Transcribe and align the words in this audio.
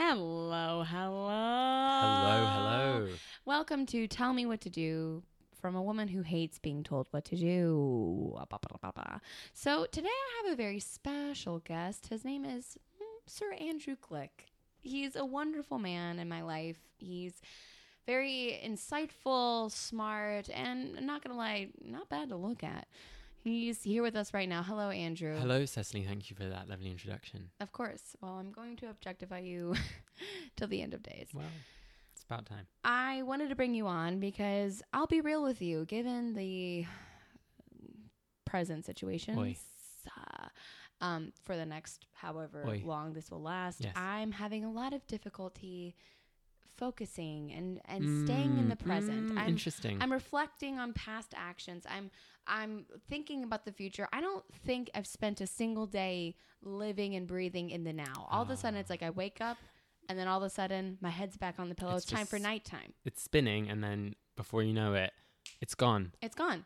Hello, 0.00 0.84
hello. 0.84 1.28
Hello, 1.28 2.46
hello. 2.46 3.08
Welcome 3.44 3.84
to 3.86 4.06
Tell 4.06 4.32
Me 4.32 4.46
What 4.46 4.60
to 4.60 4.70
Do 4.70 5.24
from 5.60 5.74
a 5.74 5.82
woman 5.82 6.06
who 6.06 6.22
hates 6.22 6.60
being 6.60 6.84
told 6.84 7.08
what 7.10 7.24
to 7.24 7.36
do. 7.36 8.38
So, 9.54 9.86
today 9.90 10.08
I 10.08 10.42
have 10.44 10.52
a 10.52 10.56
very 10.56 10.78
special 10.78 11.58
guest. 11.58 12.06
His 12.06 12.24
name 12.24 12.44
is 12.44 12.78
mm, 13.02 13.06
Sir 13.26 13.52
Andrew 13.54 13.96
Glick. 13.96 14.46
He's 14.80 15.16
a 15.16 15.24
wonderful 15.24 15.80
man 15.80 16.20
in 16.20 16.28
my 16.28 16.42
life. 16.42 16.78
He's 16.98 17.42
very 18.06 18.56
insightful, 18.64 19.72
smart, 19.72 20.48
and 20.48 20.96
I'm 20.96 21.06
not 21.06 21.24
going 21.24 21.34
to 21.34 21.36
lie, 21.36 21.70
not 21.84 22.08
bad 22.08 22.28
to 22.28 22.36
look 22.36 22.62
at. 22.62 22.86
He's 23.42 23.82
here 23.82 24.02
with 24.02 24.16
us 24.16 24.34
right 24.34 24.48
now. 24.48 24.62
Hello, 24.62 24.90
Andrew. 24.90 25.36
Hello, 25.36 25.64
Cecily. 25.64 26.04
Thank 26.04 26.28
you 26.30 26.36
for 26.36 26.44
that 26.44 26.68
lovely 26.68 26.90
introduction. 26.90 27.50
Of 27.60 27.72
course. 27.72 28.16
Well, 28.20 28.32
I'm 28.32 28.50
going 28.50 28.76
to 28.76 28.90
objectify 28.90 29.40
you 29.40 29.74
till 30.56 30.68
the 30.68 30.82
end 30.82 30.92
of 30.94 31.02
days. 31.02 31.28
Well, 31.32 31.44
it's 32.12 32.24
about 32.24 32.46
time. 32.46 32.66
I 32.84 33.22
wanted 33.22 33.48
to 33.50 33.54
bring 33.54 33.74
you 33.74 33.86
on 33.86 34.18
because 34.18 34.82
I'll 34.92 35.06
be 35.06 35.20
real 35.20 35.42
with 35.42 35.62
you, 35.62 35.84
given 35.84 36.34
the 36.34 36.86
present 38.44 38.84
situation. 38.84 39.56
Uh, 40.16 40.48
um, 41.00 41.32
for 41.44 41.56
the 41.56 41.66
next 41.66 42.06
however 42.12 42.64
Oi. 42.66 42.82
long 42.84 43.12
this 43.12 43.30
will 43.30 43.42
last, 43.42 43.84
Yes. 43.84 43.92
I'm 43.94 44.32
having 44.32 44.64
a 44.64 44.70
lot 44.70 44.92
of 44.92 45.06
difficulty 45.06 45.94
focusing 46.78 47.52
and, 47.52 47.80
and 47.86 48.26
staying 48.26 48.56
in 48.58 48.68
the 48.68 48.76
Mm, 48.76 48.84
present. 48.86 49.30
mm, 49.32 49.38
I'm 49.38 49.48
interesting. 49.48 49.98
I'm 50.00 50.12
reflecting 50.12 50.78
on 50.78 50.92
past 50.94 51.34
actions. 51.36 51.84
I'm 51.88 52.10
I'm 52.46 52.86
thinking 53.10 53.44
about 53.44 53.66
the 53.66 53.72
future. 53.72 54.08
I 54.10 54.22
don't 54.22 54.44
think 54.64 54.90
I've 54.94 55.06
spent 55.06 55.42
a 55.42 55.46
single 55.46 55.86
day 55.86 56.34
living 56.62 57.14
and 57.14 57.26
breathing 57.26 57.68
in 57.68 57.84
the 57.84 57.92
now. 57.92 58.26
All 58.30 58.40
of 58.42 58.48
a 58.48 58.56
sudden, 58.56 58.78
it's 58.80 58.88
like 58.88 59.02
I 59.02 59.10
wake 59.10 59.42
up, 59.42 59.58
and 60.08 60.18
then 60.18 60.28
all 60.28 60.38
of 60.38 60.44
a 60.44 60.48
sudden, 60.48 60.96
my 61.02 61.10
head's 61.10 61.36
back 61.36 61.56
on 61.58 61.68
the 61.68 61.74
pillow. 61.74 61.96
It's, 61.96 62.04
It's 62.04 62.12
time 62.12 62.24
for 62.26 62.36
just- 62.38 62.44
nighttime. 62.50 62.94
it's 63.04 63.20
spinning, 63.22 63.68
and 63.68 63.84
then 63.84 64.14
before 64.34 64.62
you 64.62 64.72
know 64.72 64.94
it, 64.94 65.12
it's 65.60 65.74
gone. 65.74 66.12
It's 66.22 66.34
gone. 66.34 66.64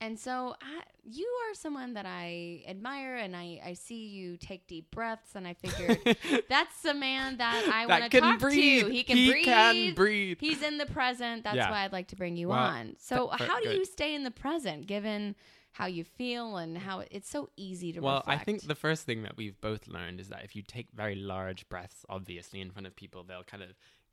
And 0.00 0.18
so 0.18 0.54
I, 0.62 0.82
you 1.04 1.26
are 1.50 1.54
someone 1.54 1.94
that 1.94 2.06
I 2.06 2.62
admire, 2.68 3.16
and 3.16 3.34
I, 3.34 3.60
I 3.64 3.72
see 3.72 4.06
you 4.06 4.36
take 4.36 4.66
deep 4.68 4.90
breaths, 4.92 5.34
and 5.34 5.46
I 5.46 5.54
figure 5.54 5.96
that's 6.48 6.82
the 6.82 6.94
man 6.94 7.38
that 7.38 7.68
I 7.72 7.84
want 7.86 8.10
to 8.10 8.20
talk 8.20 8.38
breathe. 8.38 8.84
to. 8.84 8.90
He 8.90 9.02
can 9.02 9.16
he 9.16 9.30
breathe. 9.30 9.44
can 9.44 9.94
breathe. 9.94 10.36
He's 10.40 10.62
in 10.62 10.78
the 10.78 10.86
present. 10.86 11.42
That's 11.44 11.56
Yeah. 11.56 11.70
why 11.70 11.84
I'd 11.84 11.92
like 11.92 12.08
to 12.08 12.16
bring 12.16 12.36
you 12.36 12.48
Well, 12.48 12.58
on. 12.58 12.94
So, 12.98 13.28
th- 13.36 13.48
how 13.48 13.58
do 13.58 13.64
good. 13.70 13.76
you 13.78 13.84
stay 13.84 14.14
in 14.14 14.22
the 14.22 14.30
present, 14.30 14.86
given 14.86 15.34
how 15.72 15.86
you 15.86 16.02
feel 16.04 16.56
and 16.56 16.78
how 16.78 17.02
it's 17.10 17.28
so 17.28 17.50
easy 17.56 17.92
to 17.92 18.00
Well, 18.00 18.22
I 18.26 18.38
think 18.38 18.62
the 18.62 18.74
first 18.74 19.04
thing 19.04 19.22
that 19.24 19.36
we've 19.36 19.60
both 19.60 19.86
learned 19.88 20.18
is 20.20 20.28
that 20.28 20.42
if 20.44 20.54
you 20.56 20.62
take 20.62 20.88
very 20.94 21.14
large 21.16 21.68
breaths, 21.68 22.04
obviously, 22.08 22.60
in 22.60 22.70
front 22.70 22.86
of 22.86 22.94
people, 22.96 23.24
they'll 23.24 23.44
kind 23.44 23.62
of 23.64 23.70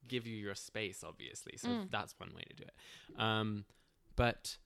give 0.08 0.26
you 0.28 0.36
your 0.36 0.54
space, 0.56 1.04
obviously. 1.04 1.58
So 1.58 1.70
Mm. 1.70 1.92
that's 1.92 2.14
one 2.20 2.34
way 2.36 2.44
to 2.50 2.54
do 2.56 2.64
it. 2.64 3.20
Um, 3.20 3.66
but 4.16 4.58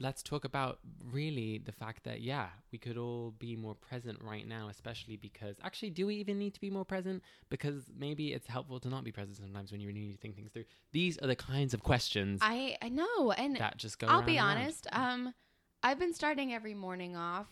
let's 0.00 0.22
talk 0.22 0.44
about 0.44 0.78
really 1.12 1.58
the 1.58 1.72
fact 1.72 2.04
that, 2.04 2.22
yeah, 2.22 2.48
we 2.72 2.78
could 2.78 2.96
all 2.96 3.32
be 3.38 3.54
more 3.54 3.74
present 3.74 4.18
right 4.22 4.48
now, 4.48 4.68
especially 4.68 5.16
because 5.16 5.56
actually, 5.62 5.90
do 5.90 6.06
we 6.06 6.16
even 6.16 6.38
need 6.38 6.54
to 6.54 6.60
be 6.60 6.70
more 6.70 6.84
present? 6.86 7.22
Because 7.50 7.84
maybe 7.96 8.32
it's 8.32 8.46
helpful 8.46 8.80
to 8.80 8.88
not 8.88 9.04
be 9.04 9.12
present 9.12 9.36
sometimes 9.36 9.70
when 9.70 9.80
you 9.80 9.86
really 9.88 10.00
need 10.00 10.12
to 10.12 10.18
think 10.18 10.34
things 10.36 10.50
through. 10.52 10.64
These 10.92 11.18
are 11.18 11.26
the 11.26 11.36
kinds 11.36 11.74
of 11.74 11.82
questions 11.82 12.40
I 12.42 12.76
I 12.82 12.88
know, 12.88 13.30
and 13.32 13.56
that 13.56 13.76
just 13.76 13.98
go 13.98 14.06
I'll 14.08 14.22
be 14.22 14.38
honest. 14.38 14.86
Um, 14.90 15.34
I've 15.82 15.98
been 15.98 16.14
starting 16.14 16.52
every 16.52 16.74
morning 16.74 17.14
off 17.16 17.46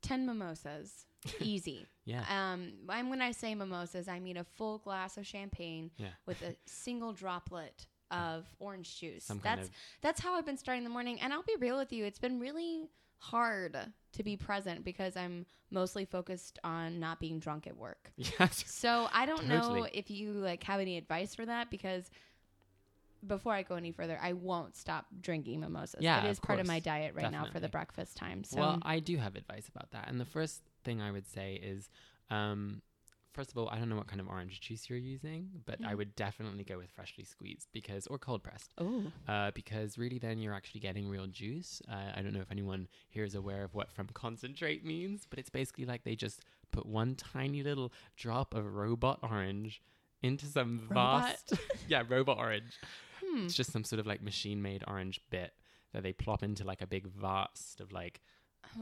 ten 0.00 0.24
mimosas, 0.24 1.06
easy. 1.40 1.86
Yeah. 2.04 2.24
Um, 2.30 2.72
and 2.88 3.10
when 3.10 3.20
I 3.20 3.32
say 3.32 3.54
mimosas, 3.54 4.08
I 4.08 4.20
mean 4.20 4.36
a 4.36 4.44
full 4.44 4.78
glass 4.78 5.16
of 5.18 5.26
champagne 5.26 5.90
Yeah. 5.98 6.08
with 6.26 6.40
a 6.42 6.54
single 6.64 7.12
droplet 7.12 7.86
of 8.10 8.46
orange 8.58 8.98
juice. 8.98 9.24
Some 9.24 9.40
kind 9.40 9.58
that's 9.58 9.68
of 9.68 9.74
that's 10.00 10.20
how 10.20 10.34
I've 10.34 10.46
been 10.46 10.56
starting 10.56 10.84
the 10.84 10.90
morning. 10.90 11.20
And 11.20 11.32
I'll 11.32 11.42
be 11.42 11.56
real 11.58 11.76
with 11.76 11.92
you, 11.92 12.04
it's 12.04 12.18
been 12.18 12.40
really 12.40 12.88
hard 13.18 13.76
to 14.12 14.22
be 14.22 14.36
present 14.36 14.84
because 14.84 15.16
I'm 15.16 15.44
mostly 15.70 16.04
focused 16.04 16.58
on 16.64 17.00
not 17.00 17.20
being 17.20 17.38
drunk 17.40 17.66
at 17.66 17.76
work. 17.76 18.12
yes. 18.16 18.64
So 18.66 19.08
I 19.12 19.26
don't 19.26 19.48
know 19.48 19.86
if 19.92 20.10
you 20.10 20.32
like 20.32 20.62
have 20.64 20.80
any 20.80 20.96
advice 20.96 21.34
for 21.34 21.44
that 21.46 21.70
because 21.70 22.10
before 23.26 23.52
I 23.52 23.62
go 23.62 23.74
any 23.74 23.90
further, 23.90 24.18
I 24.22 24.32
won't 24.32 24.76
stop 24.76 25.06
drinking 25.20 25.60
mimosas. 25.60 26.02
Yeah, 26.02 26.24
it 26.24 26.30
is 26.30 26.38
of 26.38 26.44
part 26.44 26.60
of 26.60 26.66
my 26.66 26.78
diet 26.78 27.14
right 27.14 27.30
now 27.30 27.46
for 27.52 27.60
the 27.60 27.68
breakfast 27.68 28.16
time. 28.16 28.44
So 28.44 28.60
Well, 28.60 28.78
I 28.82 29.00
do 29.00 29.16
have 29.16 29.34
advice 29.36 29.68
about 29.68 29.90
that. 29.90 30.08
And 30.08 30.20
the 30.20 30.24
first 30.24 30.62
thing 30.84 31.00
I 31.00 31.10
would 31.10 31.26
say 31.26 31.54
is, 31.54 31.90
um, 32.30 32.82
first 33.38 33.52
of 33.52 33.58
all, 33.58 33.68
I 33.70 33.78
don't 33.78 33.88
know 33.88 33.94
what 33.94 34.08
kind 34.08 34.20
of 34.20 34.26
orange 34.26 34.60
juice 34.60 34.90
you're 34.90 34.98
using, 34.98 35.48
but 35.64 35.76
I 35.84 35.92
Mm. 35.94 35.98
would 35.98 36.16
definitely 36.16 36.64
go 36.64 36.76
with 36.76 36.90
freshly 36.90 37.22
squeezed 37.22 37.68
because, 37.72 38.08
or 38.08 38.18
cold 38.18 38.42
pressed, 38.42 38.74
oh, 38.78 39.12
uh, 39.28 39.52
because 39.52 39.96
really 39.96 40.18
then 40.18 40.40
you're 40.40 40.54
actually 40.54 40.80
getting 40.80 41.08
real 41.08 41.28
juice. 41.28 41.80
Uh, 41.88 42.10
I 42.16 42.22
don't 42.22 42.32
know 42.32 42.40
if 42.40 42.50
anyone 42.50 42.88
here 43.08 43.22
is 43.22 43.36
aware 43.36 43.62
of 43.62 43.74
what 43.74 43.92
from 43.92 44.08
concentrate 44.08 44.84
means, 44.84 45.24
but 45.30 45.38
it's 45.38 45.50
basically 45.50 45.84
like 45.84 46.02
they 46.02 46.16
just 46.16 46.40
put 46.72 46.84
one 46.84 47.14
tiny 47.14 47.62
little 47.62 47.92
drop 48.16 48.54
of 48.54 48.74
robot 48.74 49.20
orange 49.22 49.80
into 50.20 50.46
some 50.46 50.88
Robot? 50.90 51.22
vast, 51.22 51.52
yeah, 51.88 52.02
robot 52.08 52.38
orange. 52.38 52.72
hmm. 53.24 53.44
It's 53.44 53.54
just 53.54 53.70
some 53.70 53.84
sort 53.84 54.00
of 54.00 54.06
like 54.06 54.20
machine 54.20 54.60
made 54.62 54.82
orange 54.88 55.20
bit 55.30 55.52
that 55.92 56.02
they 56.02 56.12
plop 56.12 56.42
into 56.42 56.64
like 56.64 56.82
a 56.82 56.86
big 56.88 57.06
vast 57.06 57.80
of 57.80 57.92
like 57.92 58.20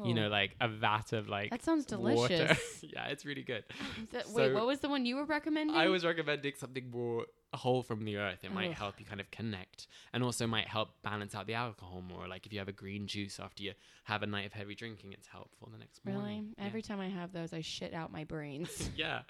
you 0.05 0.15
know, 0.15 0.27
Oh. 0.27 0.31
like 0.31 0.57
a 0.61 0.69
vat 0.69 1.13
of 1.13 1.29
like 1.29 1.51
that 1.51 1.63
sounds 1.63 1.87
water. 1.91 2.29
delicious. 2.37 2.85
yeah, 2.85 3.07
it's 3.07 3.25
really 3.25 3.43
good. 3.43 3.65
Th- 4.11 4.25
Wait, 4.29 4.53
what 4.53 4.67
was 4.67 4.81
the 4.81 4.89
one 4.89 5.07
you 5.07 5.17
were 5.17 5.25
recommending? 5.25 5.77
I 5.77 5.89
was 5.89 6.05
recommending 6.05 6.53
something 6.57 6.91
more 6.91 7.27
whole 7.55 7.83
from 7.83 8.05
the 8.05 8.17
earth. 8.19 8.41
It 8.45 8.53
might 8.53 8.71
Ugh. 8.71 8.75
help 8.77 9.01
you 9.01 9.07
kind 9.07 9.21
of 9.21 9.31
connect 9.31 9.87
and 10.13 10.23
also 10.23 10.47
might 10.47 10.69
help 10.69 10.91
balance 11.03 11.35
out 11.35 11.47
the 11.47 11.55
alcohol 11.55 12.03
more. 12.03 12.29
Like 12.29 12.45
if 12.45 12.53
you 12.53 12.59
have 12.59 12.69
a 12.69 12.73
green 12.73 13.07
juice 13.07 13.41
after 13.41 13.63
you 13.63 13.73
have 14.05 14.23
a 14.23 14.27
night 14.27 14.45
of 14.47 14.53
heavy 14.53 14.75
drinking, 14.75 15.13
it's 15.15 15.29
helpful 15.29 15.71
the 15.73 15.79
next 15.79 16.01
really 16.05 16.19
morning. 16.19 16.55
Yeah. 16.59 16.65
every 16.67 16.83
time 16.83 17.01
I 17.01 17.09
have 17.09 17.33
those, 17.33 17.55
I 17.55 17.63
shit 17.63 17.95
out 17.95 18.13
my 18.13 18.25
brains, 18.25 18.91
yeah. 18.97 19.21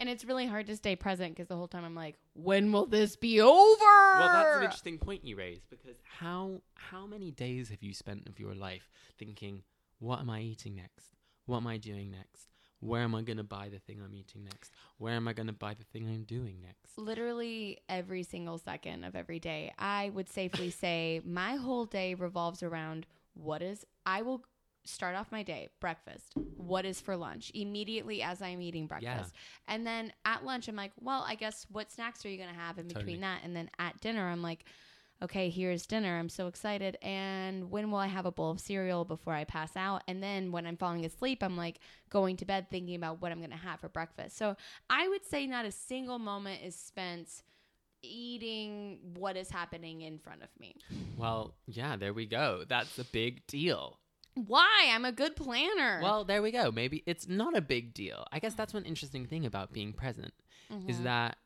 And 0.00 0.08
it's 0.08 0.24
really 0.24 0.46
hard 0.46 0.66
to 0.66 0.76
stay 0.76 0.96
present 0.96 1.36
because 1.36 1.46
the 1.48 1.56
whole 1.56 1.68
time 1.68 1.84
I'm 1.84 1.94
like, 1.94 2.16
when 2.32 2.72
will 2.72 2.86
this 2.86 3.14
be 3.14 3.40
over? 3.40 3.84
Well, 4.18 4.28
that's 4.28 4.56
an 4.56 4.62
interesting 4.64 4.98
point 4.98 5.24
you 5.24 5.36
raise 5.36 5.60
because 5.68 5.96
how 6.02 6.62
how 6.74 7.06
many 7.06 7.30
days 7.30 7.68
have 7.68 7.82
you 7.82 7.94
spent 7.94 8.28
of 8.28 8.40
your 8.40 8.54
life 8.54 8.88
thinking, 9.18 9.62
what 9.98 10.18
am 10.18 10.30
I 10.30 10.40
eating 10.40 10.74
next? 10.74 11.14
What 11.46 11.58
am 11.58 11.66
I 11.66 11.76
doing 11.76 12.10
next? 12.10 12.48
Where 12.80 13.02
am 13.02 13.14
I 13.14 13.20
going 13.20 13.36
to 13.36 13.44
buy 13.44 13.68
the 13.68 13.78
thing 13.78 14.00
I'm 14.02 14.14
eating 14.14 14.42
next? 14.44 14.72
Where 14.96 15.12
am 15.12 15.28
I 15.28 15.34
going 15.34 15.48
to 15.48 15.52
buy 15.52 15.74
the 15.74 15.84
thing 15.84 16.08
I'm 16.08 16.24
doing 16.24 16.62
next? 16.62 16.80
literally 16.96 17.78
every 17.88 18.22
single 18.22 18.58
second 18.58 19.04
of 19.04 19.16
every 19.16 19.38
day. 19.38 19.72
I 19.78 20.10
would 20.14 20.28
safely 20.28 20.70
say 20.70 21.20
my 21.24 21.56
whole 21.56 21.84
day 21.84 22.14
revolves 22.14 22.62
around 22.62 23.06
what 23.34 23.62
is 23.62 23.84
I 24.06 24.22
will 24.22 24.44
start 24.84 25.14
off 25.16 25.30
my 25.30 25.42
day 25.42 25.68
breakfast. 25.80 26.32
What 26.56 26.84
is 26.84 27.00
for 27.00 27.16
lunch? 27.16 27.50
Immediately 27.54 28.22
as 28.22 28.40
I'm 28.42 28.60
eating 28.60 28.86
breakfast. 28.86 29.34
And 29.68 29.86
then 29.86 30.12
at 30.24 30.44
lunch 30.44 30.68
I'm 30.68 30.76
like, 30.76 30.92
well, 31.00 31.24
I 31.26 31.34
guess 31.34 31.66
what 31.70 31.92
snacks 31.92 32.24
are 32.24 32.28
you 32.28 32.36
going 32.36 32.48
to 32.48 32.60
have 32.60 32.78
in 32.78 32.88
between 32.88 33.20
that? 33.20 33.40
And 33.44 33.54
then 33.54 33.70
at 33.78 34.00
dinner 34.00 34.28
I'm 34.28 34.42
like, 34.42 34.64
okay, 35.22 35.50
here's 35.50 35.86
dinner. 35.86 36.18
I'm 36.18 36.30
so 36.30 36.46
excited. 36.46 36.96
And 37.02 37.70
when 37.70 37.90
will 37.90 37.98
I 37.98 38.06
have 38.06 38.24
a 38.24 38.32
bowl 38.32 38.50
of 38.50 38.60
cereal 38.60 39.04
before 39.04 39.34
I 39.34 39.44
pass 39.44 39.76
out? 39.76 40.02
And 40.08 40.22
then 40.22 40.50
when 40.50 40.66
I'm 40.66 40.78
falling 40.78 41.04
asleep, 41.04 41.42
I'm 41.42 41.56
like 41.56 41.78
going 42.08 42.36
to 42.38 42.46
bed 42.46 42.68
thinking 42.70 42.94
about 42.94 43.20
what 43.20 43.30
I'm 43.30 43.38
going 43.38 43.50
to 43.50 43.56
have 43.56 43.80
for 43.80 43.88
breakfast. 43.88 44.38
So 44.38 44.56
I 44.88 45.08
would 45.08 45.24
say 45.26 45.46
not 45.46 45.66
a 45.66 45.72
single 45.72 46.18
moment 46.18 46.62
is 46.64 46.74
spent 46.74 47.42
eating 48.02 48.98
what 49.14 49.36
is 49.36 49.50
happening 49.50 50.00
in 50.00 50.18
front 50.18 50.42
of 50.42 50.48
me. 50.58 50.74
Well, 51.18 51.54
yeah, 51.66 51.96
there 51.96 52.14
we 52.14 52.24
go. 52.24 52.64
That's 52.66 52.98
a 52.98 53.04
big 53.04 53.46
deal. 53.46 53.98
Why? 54.34 54.88
I'm 54.92 55.04
a 55.04 55.12
good 55.12 55.36
planner. 55.36 56.00
Well, 56.02 56.24
there 56.24 56.40
we 56.42 56.50
go. 56.52 56.70
Maybe 56.70 57.02
it's 57.06 57.28
not 57.28 57.56
a 57.56 57.60
big 57.60 57.92
deal. 57.94 58.26
I 58.32 58.38
guess 58.38 58.54
that's 58.54 58.72
one 58.72 58.84
interesting 58.84 59.26
thing 59.26 59.44
about 59.46 59.72
being 59.72 59.92
present 59.92 60.32
is 60.88 60.98
Mhm. 60.98 61.02
that 61.04 61.36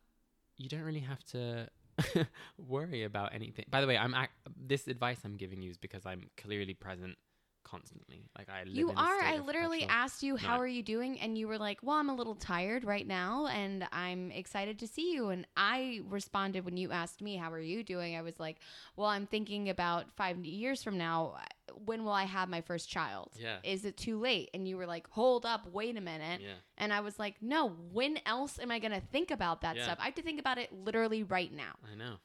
you 0.58 0.68
don't 0.68 0.82
really 0.82 1.00
have 1.00 1.22
to 1.32 1.68
worry 2.58 3.02
about 3.04 3.34
anything. 3.34 3.64
By 3.70 3.80
the 3.80 3.86
way, 3.86 3.96
I'm 3.96 4.14
ac- 4.14 4.30
this 4.56 4.86
advice 4.88 5.18
I'm 5.24 5.36
giving 5.36 5.62
you 5.62 5.70
is 5.70 5.78
because 5.78 6.04
I'm 6.06 6.28
clearly 6.36 6.74
present 6.74 7.16
constantly. 7.64 8.24
Like 8.38 8.48
I 8.48 8.64
live 8.64 8.74
you 8.74 8.90
are. 8.90 9.20
I 9.20 9.38
literally 9.38 9.80
perpetual- 9.80 9.90
asked 10.02 10.22
you, 10.22 10.36
how 10.36 10.54
No. 10.56 10.60
are 10.62 10.66
you 10.66 10.82
doing? 10.82 11.18
And 11.20 11.36
you 11.36 11.48
were 11.48 11.58
like, 11.58 11.78
well, 11.82 11.96
I'm 11.96 12.08
a 12.10 12.14
little 12.14 12.34
tired 12.34 12.84
right 12.84 13.06
now 13.06 13.46
and 13.46 13.86
I'm 13.92 14.30
excited 14.30 14.78
to 14.80 14.86
see 14.86 15.12
you. 15.12 15.28
And 15.30 15.46
I 15.56 16.00
responded 16.08 16.64
when 16.64 16.76
you 16.76 16.92
asked 16.92 17.20
me, 17.22 17.36
how 17.36 17.50
are 17.52 17.58
you 17.60 17.82
doing? 17.82 18.16
I 18.16 18.22
was 18.22 18.38
like, 18.38 18.58
well, 18.96 19.08
I'm 19.08 19.26
thinking 19.26 19.68
about 19.70 20.10
five 20.16 20.44
years 20.44 20.82
from 20.82 20.98
now. 20.98 21.36
When 21.84 22.04
will 22.04 22.12
I 22.12 22.24
have 22.24 22.48
my 22.48 22.60
first 22.60 22.88
child? 22.88 23.32
Yeah. 23.38 23.56
Is 23.64 23.84
it 23.84 23.96
too 23.96 24.18
late? 24.20 24.50
And 24.54 24.68
you 24.68 24.76
were 24.76 24.86
like, 24.86 25.08
hold 25.10 25.44
up, 25.46 25.66
wait 25.72 25.96
a 25.96 26.00
minute. 26.00 26.40
Yeah. 26.42 26.54
And 26.78 26.92
I 26.92 27.00
was 27.00 27.18
like, 27.18 27.36
no, 27.42 27.70
when 27.92 28.18
else 28.26 28.58
am 28.60 28.70
I 28.70 28.78
going 28.78 28.92
to 28.92 29.00
think 29.00 29.30
about 29.30 29.62
that 29.62 29.76
Yeah. 29.76 29.84
stuff? 29.84 29.98
I 30.00 30.04
have 30.06 30.14
to 30.16 30.22
think 30.22 30.38
about 30.38 30.58
it 30.58 30.72
literally 30.72 31.22
right 31.22 31.52
now. 31.52 31.72
I 31.90 31.96
know. 31.96 32.16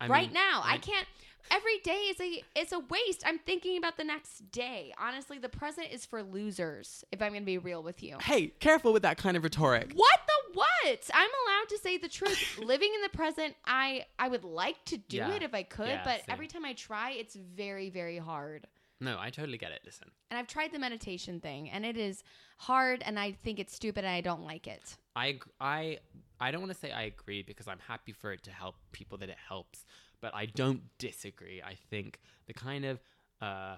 I 0.00 0.08
right 0.08 0.26
mean, 0.26 0.34
now. 0.34 0.60
I 0.64 0.74
I- 0.74 0.78
can't 0.78 1.06
every 1.50 1.78
day 1.84 1.92
is 2.10 2.20
a 2.20 2.42
it's 2.54 2.72
a 2.72 2.78
waste. 2.80 3.22
I'm 3.26 3.38
thinking 3.38 3.76
about 3.78 3.96
the 3.96 4.04
next 4.04 4.50
day. 4.50 4.92
Honestly, 4.98 5.38
the 5.38 5.48
present 5.48 5.88
is 5.92 6.04
for 6.06 6.22
losers, 6.22 7.04
if 7.12 7.20
I'm 7.22 7.32
gonna 7.32 7.44
be 7.44 7.58
real 7.58 7.82
with 7.82 8.02
you. 8.02 8.16
Hey, 8.20 8.48
careful 8.60 8.92
with 8.92 9.02
that 9.02 9.16
kind 9.16 9.36
of 9.36 9.42
rhetoric. 9.44 9.92
What 9.94 10.20
the 10.26 10.54
what? 10.58 11.10
I'm 11.12 11.30
allowed 11.46 11.68
to 11.70 11.78
say 11.78 11.98
the 11.98 12.08
truth. 12.08 12.58
Living 12.62 12.90
in 12.94 13.02
the 13.02 13.08
present, 13.16 13.54
I 13.66 14.06
I 14.18 14.28
would 14.28 14.44
like 14.44 14.84
to 14.86 14.96
do 14.96 15.16
Yeah. 15.18 15.34
it 15.34 15.42
if 15.42 15.54
I 15.54 15.62
could, 15.62 15.88
Yeah, 15.88 16.02
but 16.04 16.18
same. 16.20 16.24
every 16.30 16.46
time 16.46 16.64
I 16.64 16.72
try, 16.74 17.12
it's 17.12 17.34
very 17.34 17.90
very 17.90 18.18
hard. 18.18 18.66
No, 19.00 19.18
I 19.18 19.30
totally 19.30 19.58
get 19.58 19.72
it. 19.72 19.80
Listen, 19.84 20.08
And 20.30 20.38
I've 20.38 20.46
tried 20.46 20.72
the 20.72 20.78
meditation 20.78 21.40
thing, 21.40 21.68
and 21.68 21.84
it 21.84 21.96
is 21.96 22.22
hard, 22.58 23.02
and 23.04 23.18
I 23.18 23.32
think 23.32 23.58
it's 23.58 23.74
stupid, 23.74 24.04
and 24.04 24.14
I 24.14 24.20
don't 24.20 24.44
like 24.44 24.66
it. 24.68 24.96
I 25.16 25.26
ag- 25.28 25.44
I 25.60 25.98
I 26.40 26.50
don't 26.50 26.60
want 26.60 26.72
to 26.72 26.78
say 26.78 26.90
I 26.92 27.02
agree 27.02 27.42
because 27.42 27.66
I'm 27.68 27.80
happy 27.80 28.12
for 28.12 28.32
it 28.32 28.42
to 28.44 28.50
help 28.50 28.76
people 28.92 29.18
that 29.18 29.28
it 29.28 29.36
helps, 29.48 29.84
but 30.24 30.34
I 30.34 30.46
don't 30.46 30.80
disagree. 30.96 31.60
I 31.60 31.74
think 31.90 32.18
the 32.46 32.54
kind 32.54 32.86
of 32.86 32.98
uh, 33.42 33.76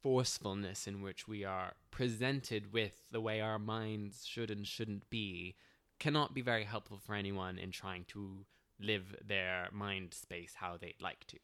forcefulness 0.00 0.86
in 0.86 1.02
which 1.02 1.26
we 1.26 1.44
are 1.44 1.72
presented 1.90 2.72
with 2.72 3.02
the 3.10 3.20
way 3.20 3.40
our 3.40 3.58
minds 3.58 4.24
should 4.24 4.52
and 4.52 4.64
shouldn't 4.64 5.10
be 5.10 5.56
cannot 5.98 6.32
be 6.32 6.42
very 6.42 6.62
helpful 6.62 7.00
for 7.04 7.16
anyone 7.16 7.58
in 7.58 7.72
trying 7.72 8.04
to 8.04 8.46
live 8.78 9.16
their 9.26 9.68
mind 9.72 10.14
space 10.14 10.52
how 10.54 10.76
they'd 10.80 11.02
like 11.02 11.26
to. 11.26 11.38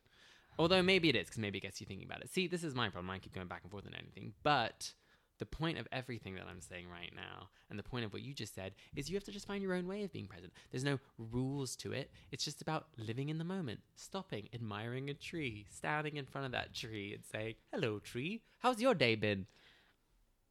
Although 0.60 0.84
maybe 0.84 1.08
it 1.08 1.16
is, 1.16 1.26
because 1.26 1.40
maybe 1.40 1.58
it 1.58 1.62
gets 1.62 1.80
you 1.80 1.88
thinking 1.88 2.06
about 2.06 2.22
it. 2.22 2.30
See, 2.30 2.46
this 2.46 2.62
is 2.62 2.72
my 2.72 2.88
problem. 2.88 3.10
I 3.10 3.18
keep 3.18 3.34
going 3.34 3.48
back 3.48 3.62
and 3.64 3.70
forth 3.72 3.88
on 3.88 3.94
anything. 3.94 4.32
But 4.44 4.92
the 5.38 5.46
point 5.46 5.78
of 5.78 5.86
everything 5.92 6.34
that 6.34 6.46
I'm 6.48 6.60
saying 6.60 6.86
right 6.90 7.12
now, 7.14 7.48
and 7.68 7.78
the 7.78 7.82
point 7.82 8.04
of 8.04 8.12
what 8.12 8.22
you 8.22 8.32
just 8.32 8.54
said, 8.54 8.74
is 8.94 9.08
you 9.08 9.16
have 9.16 9.24
to 9.24 9.32
just 9.32 9.46
find 9.46 9.62
your 9.62 9.74
own 9.74 9.86
way 9.86 10.02
of 10.02 10.12
being 10.12 10.26
present. 10.26 10.52
There's 10.70 10.84
no 10.84 10.98
rules 11.18 11.76
to 11.76 11.92
it. 11.92 12.10
It's 12.32 12.44
just 12.44 12.62
about 12.62 12.86
living 12.96 13.28
in 13.28 13.38
the 13.38 13.44
moment, 13.44 13.80
stopping, 13.94 14.48
admiring 14.54 15.10
a 15.10 15.14
tree, 15.14 15.66
standing 15.70 16.16
in 16.16 16.26
front 16.26 16.46
of 16.46 16.52
that 16.52 16.74
tree 16.74 17.12
and 17.14 17.24
saying, 17.24 17.54
Hello, 17.72 17.98
tree. 17.98 18.42
How's 18.60 18.80
your 18.80 18.94
day 18.94 19.14
been? 19.14 19.46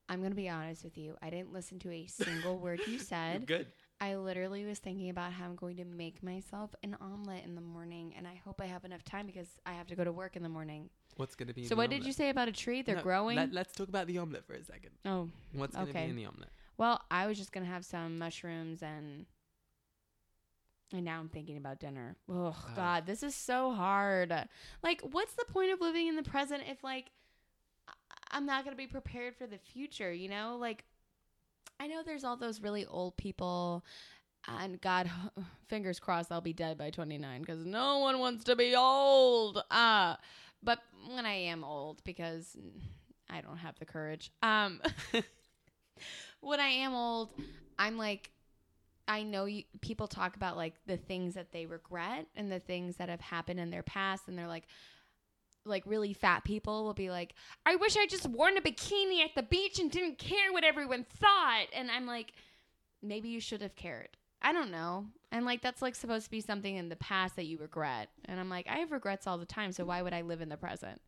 I'm 0.07 0.21
gonna 0.21 0.35
be 0.35 0.49
honest 0.49 0.83
with 0.83 0.97
you. 0.97 1.15
I 1.21 1.29
didn't 1.29 1.51
listen 1.51 1.79
to 1.79 1.91
a 1.91 2.05
single 2.05 2.59
word 2.59 2.81
you 2.87 2.99
said. 2.99 3.47
Good. 3.47 3.67
I 4.05 4.15
literally 4.17 4.65
was 4.65 4.77
thinking 4.77 5.09
about 5.09 5.33
how 5.33 5.45
I'm 5.45 5.55
going 5.55 5.77
to 5.77 5.83
make 5.85 6.21
myself 6.21 6.75
an 6.83 6.95
omelet 7.01 7.43
in 7.43 7.55
the 7.55 7.61
morning, 7.61 8.13
and 8.15 8.27
I 8.27 8.39
hope 8.45 8.61
I 8.61 8.67
have 8.67 8.85
enough 8.85 9.03
time 9.03 9.25
because 9.25 9.47
I 9.65 9.73
have 9.73 9.87
to 9.87 9.95
go 9.95 10.03
to 10.03 10.11
work 10.11 10.35
in 10.35 10.43
the 10.43 10.49
morning. 10.49 10.91
What's 11.15 11.33
going 11.33 11.47
to 11.47 11.55
be 11.55 11.63
in 11.63 11.67
So, 11.67 11.75
what 11.75 11.89
did 11.89 12.05
you 12.05 12.13
say 12.13 12.29
about 12.29 12.47
a 12.47 12.51
tree? 12.51 12.83
They're 12.83 12.97
No, 12.97 13.01
growing. 13.01 13.35
Let, 13.35 13.55
us 13.67 13.73
talk 13.73 13.87
about 13.87 14.05
the 14.05 14.19
omelet 14.19 14.45
for 14.45 14.53
a 14.53 14.63
second. 14.63 14.91
oh, 15.05 15.29
What's 15.53 15.75
going 15.75 15.87
to 15.87 15.91
Okay. 15.91 16.03
be 16.05 16.09
in 16.11 16.15
the 16.17 16.25
omelet? 16.27 16.49
well, 16.77 17.01
I 17.09 17.25
was 17.25 17.37
just 17.39 17.51
gonna 17.51 17.65
have 17.65 17.83
some 17.85 18.17
mushrooms 18.19 18.83
and. 18.83 19.25
And 20.93 21.03
now 21.03 21.19
I'm 21.19 21.29
thinking 21.29 21.57
about 21.57 21.79
dinner. 21.79 22.15
Oh. 22.29 22.55
God, 22.75 23.07
this 23.07 23.23
is 23.23 23.33
so 23.33 23.73
hard. 23.73 24.31
Like, 24.83 25.01
what's 25.01 25.33
the 25.33 25.45
point 25.45 25.71
of 25.71 25.81
living 25.81 26.05
in 26.07 26.15
the 26.15 26.21
present 26.21 26.61
if, 26.69 26.83
like, 26.83 27.09
I'm 28.29 28.45
not 28.45 28.65
gonna 28.65 28.75
be 28.75 28.85
prepared 28.85 29.35
for 29.35 29.47
the 29.47 29.57
future? 29.57 30.13
You 30.13 30.29
know, 30.29 30.57
like, 30.59 30.85
I 31.79 31.87
know 31.87 32.01
there's 32.05 32.23
all 32.23 32.37
those 32.37 32.61
really 32.61 32.85
old 32.85 33.17
people, 33.17 33.83
and 34.47 34.79
God, 34.81 35.09
fingers 35.67 35.99
crossed, 35.99 36.31
I'll 36.31 36.41
be 36.41 36.53
dead 36.53 36.77
by 36.77 36.89
29 36.89 37.41
because 37.41 37.65
no 37.65 37.99
one 37.99 38.19
wants 38.19 38.43
to 38.45 38.55
be 38.55 38.75
old. 38.75 39.61
Uh, 39.69 40.15
but 40.63 40.79
when 41.13 41.25
I 41.25 41.33
am 41.33 41.63
old, 41.63 42.03
because 42.03 42.55
I 43.29 43.41
don't 43.41 43.57
have 43.57 43.77
the 43.79 43.85
courage. 43.85 44.31
Um, 44.41 44.81
when 46.41 46.59
I 46.59 46.67
am 46.69 46.93
old, 46.93 47.29
I'm 47.77 47.97
like, 47.97 48.31
I 49.07 49.23
know 49.23 49.45
you, 49.45 49.63
people 49.81 50.07
talk 50.07 50.35
about 50.35 50.57
like 50.57 50.73
the 50.87 50.97
things 50.97 51.35
that 51.35 51.51
they 51.51 51.65
regret 51.65 52.25
and 52.35 52.51
the 52.51 52.59
things 52.59 52.97
that 52.97 53.09
have 53.09 53.21
happened 53.21 53.59
in 53.59 53.69
their 53.69 53.83
past, 53.83 54.27
and 54.27 54.37
they're 54.37 54.47
like, 54.47 54.65
like 55.65 55.83
really 55.85 56.13
fat 56.13 56.43
people 56.43 56.83
will 56.83 56.93
be 56.93 57.09
like, 57.09 57.33
I 57.65 57.75
wish 57.75 57.97
I 57.97 58.05
just 58.07 58.27
worn 58.27 58.57
a 58.57 58.61
bikini 58.61 59.23
at 59.23 59.31
the 59.35 59.43
beach 59.43 59.79
and 59.79 59.89
didn't 59.91 60.17
care 60.17 60.51
what 60.53 60.63
everyone 60.63 61.05
thought. 61.19 61.65
And 61.73 61.89
I'm 61.91 62.05
like, 62.05 62.33
maybe 63.01 63.29
you 63.29 63.39
should 63.39 63.61
have 63.61 63.75
cared. 63.75 64.09
I 64.41 64.53
don't 64.53 64.71
know. 64.71 65.07
And 65.31 65.45
like 65.45 65.61
that's 65.61 65.81
like 65.81 65.95
supposed 65.95 66.25
to 66.25 66.31
be 66.31 66.41
something 66.41 66.75
in 66.75 66.89
the 66.89 66.95
past 66.95 67.35
that 67.35 67.45
you 67.45 67.57
regret. 67.57 68.09
And 68.25 68.39
I'm 68.39 68.49
like, 68.49 68.67
I 68.69 68.77
have 68.77 68.91
regrets 68.91 69.27
all 69.27 69.37
the 69.37 69.45
time, 69.45 69.71
so 69.71 69.85
why 69.85 70.01
would 70.01 70.13
I 70.13 70.21
live 70.21 70.41
in 70.41 70.49
the 70.49 70.57
present? 70.57 71.01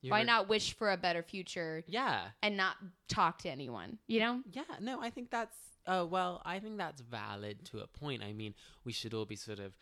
You 0.00 0.10
why 0.10 0.22
not 0.22 0.48
wish 0.50 0.74
for 0.74 0.92
a 0.92 0.96
better 0.98 1.22
future 1.22 1.82
Yeah. 1.86 2.26
and 2.42 2.56
not 2.58 2.76
talk 3.08 3.38
to 3.38 3.48
anyone? 3.50 3.98
You 4.06 4.20
know? 4.20 4.40
Yeah, 4.52 4.62
no, 4.80 5.00
I 5.00 5.10
think 5.10 5.30
that's 5.30 5.56
uh 5.86 6.06
well, 6.08 6.40
I 6.44 6.60
think 6.60 6.78
that's 6.78 7.00
valid 7.00 7.64
to 7.66 7.78
a 7.80 7.86
point. 7.86 8.22
I 8.22 8.32
mean, 8.32 8.54
we 8.84 8.92
should 8.92 9.12
all 9.14 9.24
be 9.26 9.36
sort 9.36 9.58
of 9.60 9.72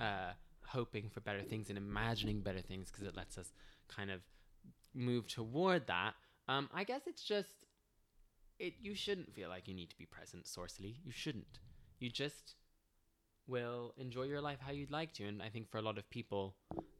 uh 0.00 0.32
hoping 0.66 1.08
for 1.08 1.20
better 1.20 1.42
things 1.42 1.70
and 1.70 1.78
imagining 1.78 2.40
better 2.42 2.60
things 2.60 2.90
because 2.90 3.06
it 3.06 3.16
lets 3.16 3.38
us 3.38 3.52
kind 3.88 4.10
of 4.10 4.20
move 4.94 5.26
toward 5.26 5.86
that. 5.86 6.14
Um 6.48 6.68
I 6.72 6.84
guess 6.84 7.02
it's 7.06 7.22
just 7.22 7.66
it 8.58 8.74
you 8.80 8.94
shouldn't 8.94 9.34
feel 9.34 9.48
like 9.48 9.68
you 9.68 9.74
need 9.74 9.90
to 9.90 9.96
be 9.98 10.06
present 10.06 10.44
sourcely. 10.44 10.96
You 11.04 11.12
shouldn't. 11.12 11.58
You 11.98 12.10
just 12.10 12.54
will 13.46 13.94
enjoy 13.96 14.24
your 14.24 14.40
life 14.40 14.58
how 14.60 14.72
you'd 14.72 14.90
like 14.90 15.12
to 15.14 15.24
and 15.24 15.42
I 15.42 15.48
think 15.48 15.70
for 15.70 15.78
a 15.78 15.82
lot 15.82 15.96
of 15.98 16.08
people 16.10 16.54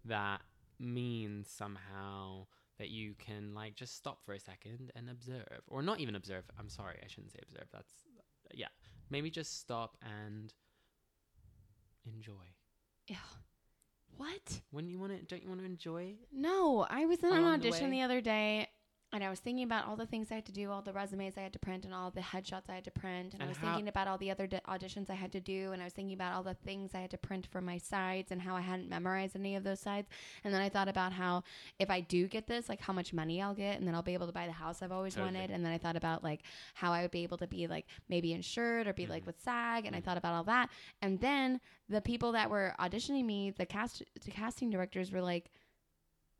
that 0.04 0.40
means 0.78 1.50
somehow 1.50 2.46
that 2.78 2.88
you 2.88 3.14
can 3.18 3.54
like 3.54 3.74
just 3.74 3.96
stop 3.96 4.24
for 4.24 4.32
a 4.32 4.40
second 4.40 4.92
and 4.94 5.10
observe 5.10 5.62
or 5.66 5.82
not 5.82 6.00
even 6.00 6.14
observe 6.14 6.44
i'm 6.58 6.68
sorry 6.68 6.96
i 7.04 7.08
shouldn't 7.08 7.32
say 7.32 7.40
observe 7.42 7.66
that's 7.72 7.92
yeah 8.54 8.68
maybe 9.10 9.30
just 9.30 9.58
stop 9.60 9.96
and 10.02 10.54
enjoy 12.06 12.32
Ew. 13.08 13.16
What? 14.18 14.60
when 14.70 14.88
you 14.88 14.98
want 14.98 15.12
to 15.12 15.24
don't 15.24 15.42
you 15.42 15.48
want 15.48 15.60
to 15.60 15.66
enjoy 15.66 16.14
No, 16.32 16.86
I 16.90 17.06
was 17.06 17.20
in 17.20 17.26
an 17.26 17.38
Along 17.38 17.60
the 17.60 17.68
audition 17.68 17.90
the 17.90 18.02
other 18.02 18.20
day 18.20 18.68
and 19.12 19.24
I 19.24 19.30
was 19.30 19.40
thinking 19.40 19.64
about 19.64 19.86
all 19.86 19.96
the 19.96 20.04
things 20.06 20.30
I 20.30 20.34
had 20.34 20.44
to 20.46 20.52
do, 20.52 20.70
all 20.70 20.82
the 20.82 20.92
resumes 20.92 21.38
I 21.38 21.40
had 21.40 21.52
to 21.54 21.58
print, 21.58 21.84
and 21.86 21.94
all 21.94 22.10
the 22.10 22.20
headshots 22.20 22.68
I 22.68 22.74
had 22.74 22.84
to 22.84 22.90
print. 22.90 23.32
And, 23.32 23.42
I 23.42 23.46
was 23.46 23.56
how- 23.56 23.68
thinking 23.68 23.88
about 23.88 24.06
all 24.06 24.18
the 24.18 24.30
other 24.30 24.46
d- 24.46 24.58
auditions 24.68 25.08
I 25.08 25.14
had 25.14 25.32
to 25.32 25.40
do, 25.40 25.72
and 25.72 25.80
I 25.80 25.84
was 25.86 25.94
thinking 25.94 26.12
about 26.14 26.34
all 26.34 26.42
the 26.42 26.52
things 26.54 26.94
I 26.94 27.00
had 27.00 27.10
to 27.12 27.18
print 27.18 27.46
for 27.46 27.60
my 27.62 27.78
sides 27.78 28.30
and 28.30 28.42
how 28.42 28.54
I 28.54 28.60
hadn't 28.60 28.88
memorized 28.90 29.34
any 29.34 29.56
of 29.56 29.64
those 29.64 29.80
sides. 29.80 30.08
And 30.44 30.52
then 30.52 30.60
I 30.60 30.68
thought 30.68 30.88
about 30.88 31.12
how 31.14 31.42
if 31.78 31.88
I 31.90 32.00
do 32.00 32.28
get 32.28 32.46
this, 32.46 32.68
like 32.68 32.80
how 32.82 32.92
much 32.92 33.14
money 33.14 33.40
I'll 33.40 33.54
get, 33.54 33.78
and 33.78 33.86
then 33.88 33.94
I'll 33.94 34.02
be 34.02 34.14
able 34.14 34.26
to 34.26 34.32
buy 34.32 34.46
the 34.46 34.52
house 34.52 34.82
I've 34.82 34.92
always 34.92 35.14
Totally. 35.14 35.34
wanted. 35.36 35.50
And 35.52 35.64
then 35.64 35.72
I 35.72 35.78
thought 35.78 35.96
about 35.96 36.22
like 36.22 36.42
how 36.74 36.92
I 36.92 37.00
would 37.02 37.10
be 37.10 37.22
able 37.22 37.38
to 37.38 37.46
be 37.46 37.66
like 37.66 37.86
maybe 38.10 38.34
insured 38.34 38.86
or 38.86 38.92
be 38.92 39.06
like 39.06 39.22
Mhm. 39.22 39.26
with 39.26 39.40
SAG, 39.40 39.86
and 39.86 39.96
I 39.96 40.00
Mhm. 40.00 40.04
thought 40.04 40.18
about 40.18 40.34
all 40.34 40.44
that. 40.44 40.68
And 41.00 41.18
then 41.20 41.60
the 41.88 42.02
people 42.02 42.32
that 42.32 42.50
were 42.50 42.74
auditioning 42.78 43.24
me, 43.24 43.50
the 43.52 43.64
cast, 43.64 44.02
the 44.22 44.30
casting 44.30 44.68
directors 44.70 45.10
were 45.10 45.22
like. 45.22 45.50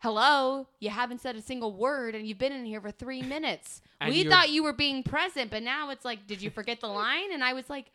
Hello, 0.00 0.68
you 0.78 0.90
haven't 0.90 1.20
said 1.20 1.34
a 1.36 1.42
single 1.42 1.72
word 1.72 2.14
and 2.14 2.26
you've 2.26 2.38
been 2.38 2.52
in 2.52 2.64
here 2.64 2.80
for 2.80 2.90
three 2.90 3.22
minutes. 3.22 3.82
And 4.00 4.10
we 4.12 4.19
you're- 4.20 4.31
thought 4.31 4.50
you 4.50 4.62
were 4.62 4.72
being 4.72 5.02
present, 5.02 5.50
but 5.50 5.64
now 5.64 5.90
it's 5.90 6.05
like, 6.05 6.28
did 6.28 6.40
you 6.40 6.50
forget 6.50 6.81
the 6.81 6.86
line? 7.02 7.32
And 7.32 7.43
I 7.43 7.52
was 7.52 7.69
like, 7.69 7.90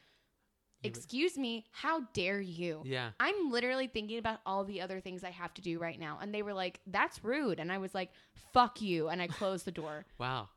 excuse 0.83 1.38
me, 1.38 1.63
how 1.72 2.01
dare 2.13 2.41
you? 2.41 2.81
yeah 2.83 3.12
I'm 3.22 3.50
literally 3.50 3.88
thinking 3.88 4.17
about 4.17 4.39
all 4.45 4.65
the 4.65 4.81
other 4.81 5.00
things 5.00 5.24
I 5.24 5.29
have 5.29 5.53
to 5.53 5.62
do 5.62 5.79
right 5.79 5.98
now. 5.98 6.19
And 6.22 6.33
they 6.36 6.41
were 6.41 6.53
like, 6.53 6.81
that's 6.88 7.24
rude. 7.24 7.57
And 7.62 7.72
I 7.72 7.77
was 7.77 7.95
like, 7.95 8.10
fuck 8.51 8.81
you. 8.81 9.07
And 9.07 9.22
I 9.22 9.27
closed 9.27 9.63
the 9.63 9.72
door. 9.72 10.05
wow 10.17 10.50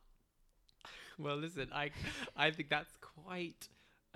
well 1.18 1.36
listen 1.36 1.66
i 1.72 1.90
i 2.36 2.50
think 2.50 2.68
that's 2.68 2.94
quite 3.00 3.68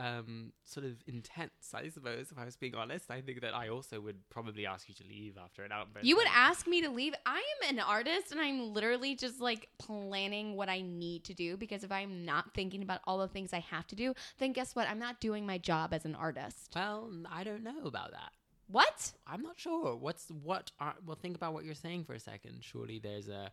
um 0.07 0.53
sort 0.65 0.87
of 0.87 0.95
intense 1.07 1.75
i 1.75 1.89
suppose 1.89 2.27
if 2.33 2.39
i 2.39 2.45
was 2.45 2.57
being 2.57 2.75
honest 2.75 3.11
i 3.11 3.21
think 3.21 3.41
that 3.43 3.55
i 3.55 3.69
also 3.69 4.01
would 4.01 4.17
probably 4.31 4.65
ask 4.65 4.89
you 4.89 4.95
to 4.95 5.05
leave 5.05 5.35
after 5.37 5.63
an 5.63 5.73
outburst 5.73 6.07
You 6.07 6.17
would 6.17 6.33
ask 6.49 6.67
me 6.67 6.79
to 6.87 6.91
leave. 6.91 7.15
I 7.27 7.43
am 7.55 7.61
an 7.75 7.81
artist 7.97 8.33
and 8.33 8.41
I'm 8.41 8.73
literally 8.73 9.15
just 9.25 9.39
like 9.49 9.63
planning 9.79 10.57
what 10.57 10.69
I 10.69 10.81
need 10.81 11.21
to 11.25 11.35
do 11.35 11.57
because 11.63 11.83
if 11.85 11.93
I'm 11.93 12.25
not 12.25 12.45
thinking 12.55 12.83
about 12.83 13.01
all 13.07 13.19
the 13.19 13.29
things 13.29 13.53
I 13.53 13.63
have 13.75 13.87
to 13.89 13.97
do, 14.03 14.15
then 14.39 14.53
guess 14.53 14.75
what? 14.75 14.89
I'm 14.89 14.99
not 15.07 15.21
doing 15.21 15.45
my 15.53 15.59
job 15.59 15.93
as 15.93 16.05
an 16.11 16.15
artist. 16.15 16.73
well 16.75 17.11
i 17.31 17.45
don't 17.49 17.63
know 17.71 17.83
about 17.85 18.11
that 18.19 18.33
What? 18.79 18.99
I'm 19.27 19.43
not 19.43 19.59
sure. 19.67 19.97
What's 20.07 20.25
what 20.51 20.67
are 20.85 20.95
well 21.05 21.19
think 21.25 21.37
about 21.41 21.53
what 21.55 21.65
you're 21.67 21.83
saying 21.87 22.03
for 22.05 22.15
a 22.15 22.21
second. 22.33 22.55
Surely 22.71 22.99
there's 23.07 23.29
a 23.29 23.45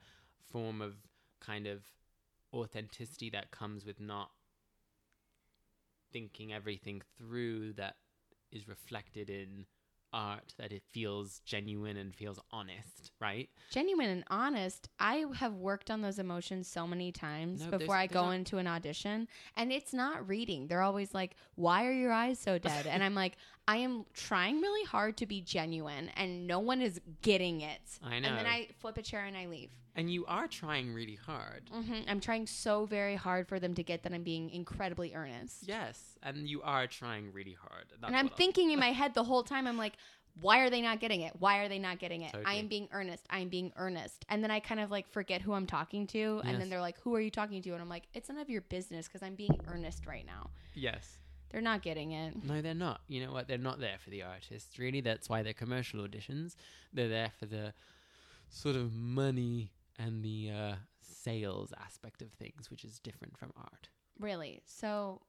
form 0.54 0.78
of 0.88 0.94
kind 1.50 1.66
of 1.74 1.80
authenticity 2.54 3.30
that 3.32 3.52
comes 3.52 3.86
with 3.86 4.00
not 4.00 4.30
thinking 6.18 6.52
everything 6.52 7.02
through 7.18 7.74
that 7.74 7.96
is 8.52 8.68
reflected 8.68 9.30
in 9.30 9.66
art 10.14 10.54
that 10.58 10.72
it 10.72 10.82
feels 10.92 11.42
genuine 11.46 11.96
and 11.98 12.16
feels 12.16 12.40
honest, 12.52 13.12
right? 13.22 13.50
genuine 13.72 14.10
and 14.10 14.24
honest, 14.30 14.88
I 15.00 15.26
have 15.36 15.54
worked 15.54 15.92
on 15.92 16.02
those 16.02 16.18
emotions 16.18 16.68
so 16.68 16.88
many 16.88 17.12
times 17.12 17.60
No, 17.60 17.66
before 17.72 17.78
there's- 17.80 17.92
I 17.92 18.08
there's 18.08 18.14
go 18.14 18.26
not- 18.28 18.32
into 18.32 18.58
an 18.58 18.68
audition, 18.68 19.28
and 19.56 19.72
it's 19.72 19.94
not 19.94 20.28
reading. 20.28 20.68
They're 20.68 20.82
always 20.82 21.14
like, 21.14 21.36
"Why 21.56 21.86
are 21.86 21.92
your 21.92 22.14
eyes 22.14 22.40
so 22.40 22.58
dead?" 22.58 22.88
and 22.88 23.04
I'm 23.04 23.14
like, 23.14 23.36
"I 23.68 23.78
am 23.78 24.06
trying 24.14 24.62
really 24.62 24.86
hard 24.86 25.18
to 25.18 25.26
be 25.26 25.42
genuine, 25.42 26.10
and 26.16 26.48
no 26.48 26.60
one 26.60 26.82
is 26.82 27.02
getting 27.22 27.62
it." 27.62 27.82
I 28.04 28.20
know. 28.20 28.30
And 28.30 28.38
then. 28.38 28.46
I 28.46 28.68
flip 28.80 28.98
a 28.98 29.02
chair 29.02 29.26
and 29.26 29.36
I 29.38 29.48
leave. 29.48 29.72
And 29.96 30.14
you 30.14 30.26
are 30.28 30.48
trying 30.48 30.94
really 30.94 31.16
hard. 31.16 31.70
hmm 31.72 32.02
I'm 32.08 32.20
trying 32.20 32.46
so 32.46 32.86
very 32.86 33.16
hard 33.16 33.48
for 33.48 33.60
them 33.60 33.74
to 33.74 33.84
get 33.84 34.04
that 34.04 34.14
I'm 34.14 34.24
being 34.24 34.52
incredibly 34.52 35.16
earnest. 35.16 35.68
Yes, 35.68 36.18
and 36.22 36.48
you 36.48 36.62
are 36.62 36.86
trying 36.86 37.34
really 37.34 37.54
hard. 37.60 37.86
That's 37.90 38.04
and 38.08 38.16
I'm 38.16 38.30
thinking 38.30 38.72
in 38.72 38.80
my 38.80 38.92
head 38.92 39.16
the 39.16 39.24
whole 39.24 39.44
time, 39.44 39.66
I'm 39.66 39.78
like, 39.78 39.94
why 40.40 40.60
are 40.60 40.70
they 40.70 40.82
not 40.82 41.00
getting 41.00 41.22
it? 41.22 41.34
Why 41.40 41.58
are 41.60 41.68
they 41.68 41.80
not 41.80 41.98
getting 41.98 42.22
it? 42.22 42.36
I 42.46 42.56
am 42.56 42.68
being 42.68 42.88
earnest. 42.92 43.26
I 43.32 43.40
am 43.40 43.50
being 43.50 43.74
earnest. 43.76 44.24
And 44.30 44.44
then 44.44 44.52
I 44.52 44.60
kind 44.60 44.80
of 44.80 44.92
like 44.92 45.08
forget 45.10 45.42
who 45.42 45.54
I'm 45.54 45.66
talking 45.66 46.06
to. 46.08 46.42
And 46.44 46.52
Yes. 46.52 46.60
then 46.60 46.70
they're 46.70 46.82
like, 46.82 47.00
who 47.02 47.16
are 47.16 47.20
you 47.22 47.32
talking 47.32 47.60
to? 47.64 47.72
And 47.72 47.82
I'm 47.82 47.90
like, 47.90 48.04
it's 48.14 48.30
none 48.30 48.38
of 48.38 48.50
your 48.50 48.62
business 48.62 49.08
because 49.08 49.24
I'm 49.24 49.34
being 49.34 49.60
earnest 49.68 50.06
right 50.06 50.26
now. 50.28 50.52
Yes. 50.76 51.18
They're 51.50 51.62
not 51.62 51.82
getting 51.82 52.12
it. 52.12 52.44
No, 52.44 52.62
they're 52.62 52.74
not. 52.74 53.02
You 53.08 53.26
know 53.26 53.32
what? 53.32 53.48
They're 53.48 53.58
not 53.58 53.80
there 53.80 53.98
for 54.04 54.10
the 54.10 54.24
artists. 54.24 54.78
Really, 54.80 55.02
that's 55.02 55.30
why 55.30 55.44
they're 55.44 55.54
commercial 55.54 56.02
auditions. 56.02 56.56
They're 56.94 57.08
there 57.10 57.32
for 57.40 57.46
the 57.46 57.74
sort 58.50 58.76
of 58.76 58.94
money 58.94 59.72
and 59.98 60.24
the 60.24 60.52
uh, 60.52 60.76
sales 61.02 61.74
aspect 61.84 62.22
of 62.22 62.32
things, 62.34 62.70
which 62.70 62.84
is 62.84 63.00
different 63.00 63.38
from 63.38 63.52
art. 63.58 63.90
Really. 64.20 64.62
So 64.66 65.22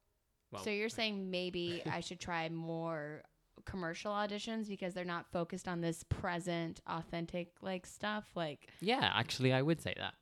Well, 0.50 0.62
so 0.62 0.70
you're 0.70 0.88
saying 0.88 1.30
maybe 1.30 1.82
I 1.90 2.00
should 2.00 2.20
try 2.20 2.48
more 2.48 3.22
commercial 3.64 4.12
auditions 4.12 4.68
because 4.68 4.94
they're 4.94 5.04
not 5.04 5.26
focused 5.32 5.68
on 5.68 5.80
this 5.80 6.04
present 6.04 6.80
authentic 6.86 7.48
like 7.60 7.86
stuff 7.86 8.24
like 8.34 8.68
yeah, 8.80 9.10
actually, 9.14 9.52
I 9.52 9.62
would 9.62 9.80
say 9.80 9.94
that. 9.98 10.14